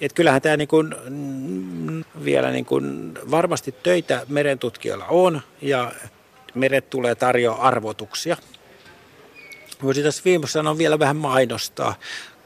[0.00, 5.92] Et kyllähän tämä niin kuin, mm, vielä niin kuin, varmasti töitä merentutkijoilla on ja
[6.54, 8.36] meret tulee tarjoa arvotuksia.
[9.82, 11.94] Voisin tässä viimeisessä sanoa vielä vähän mainostaa.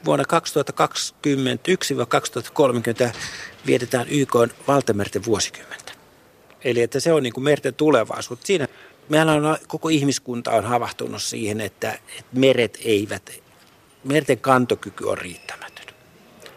[0.05, 0.25] Vuonna
[3.09, 3.15] 2021-2030
[3.67, 4.35] vietetään YK
[4.67, 5.88] valtamerten vuosikymmentä.
[6.63, 8.39] Eli että se on niin kuin merten tulevaisuus.
[8.43, 8.67] Siinä
[9.09, 13.31] meillä on koko ihmiskunta on havahtunut siihen, että, että meret eivät,
[14.03, 15.85] merten kantokyky on riittämätön.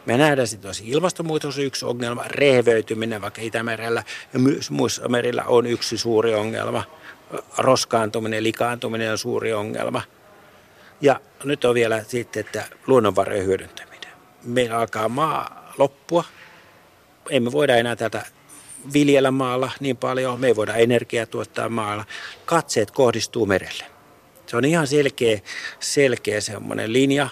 [0.07, 5.67] Me nähdään että ilmastonmuutos on yksi ongelma, rehevöityminen vaikka Itämerellä ja myös muissa merillä on
[5.67, 6.85] yksi suuri ongelma.
[7.59, 10.03] Roskaantuminen, likaantuminen on suuri ongelma.
[11.01, 14.11] Ja nyt on vielä sitten, että luonnonvarojen hyödyntäminen.
[14.45, 16.25] Meillä alkaa maa loppua.
[17.31, 18.27] Emme voida enää tätä
[18.93, 22.05] viljellä maalla niin paljon, me ei voida energiaa tuottaa maalla.
[22.45, 23.85] Katseet kohdistuu merelle.
[24.47, 25.41] Se on ihan selkeä,
[25.81, 27.29] selkeä semmoinen linja,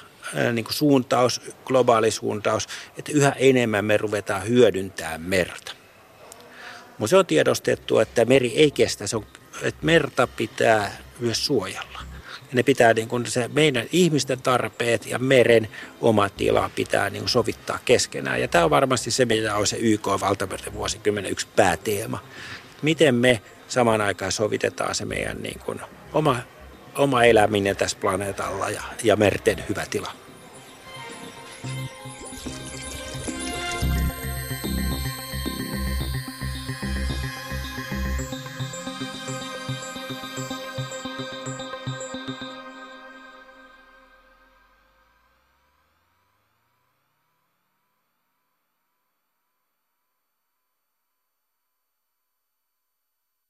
[0.52, 5.72] niin kuin suuntaus, globaali suuntaus, että yhä enemmän me ruvetaan hyödyntämään merta.
[6.98, 9.26] Mutta se on tiedostettu, että meri ei kestä, se on,
[9.62, 12.09] että merta pitää myös suojella.
[12.50, 15.68] Ja ne pitää niin kuin se meidän ihmisten tarpeet ja meren
[16.00, 18.40] oma tila pitää niin kuin sovittaa keskenään.
[18.40, 22.22] Ja tämä on varmasti se, mitä on se YK valtamerten vuosikymmenen yksi pääteema.
[22.82, 25.80] Miten me samaan aikaan sovitetaan se meidän niin kuin
[26.12, 26.36] oma,
[26.94, 30.19] oma eläminen tässä planeetalla ja, ja merten hyvä tila.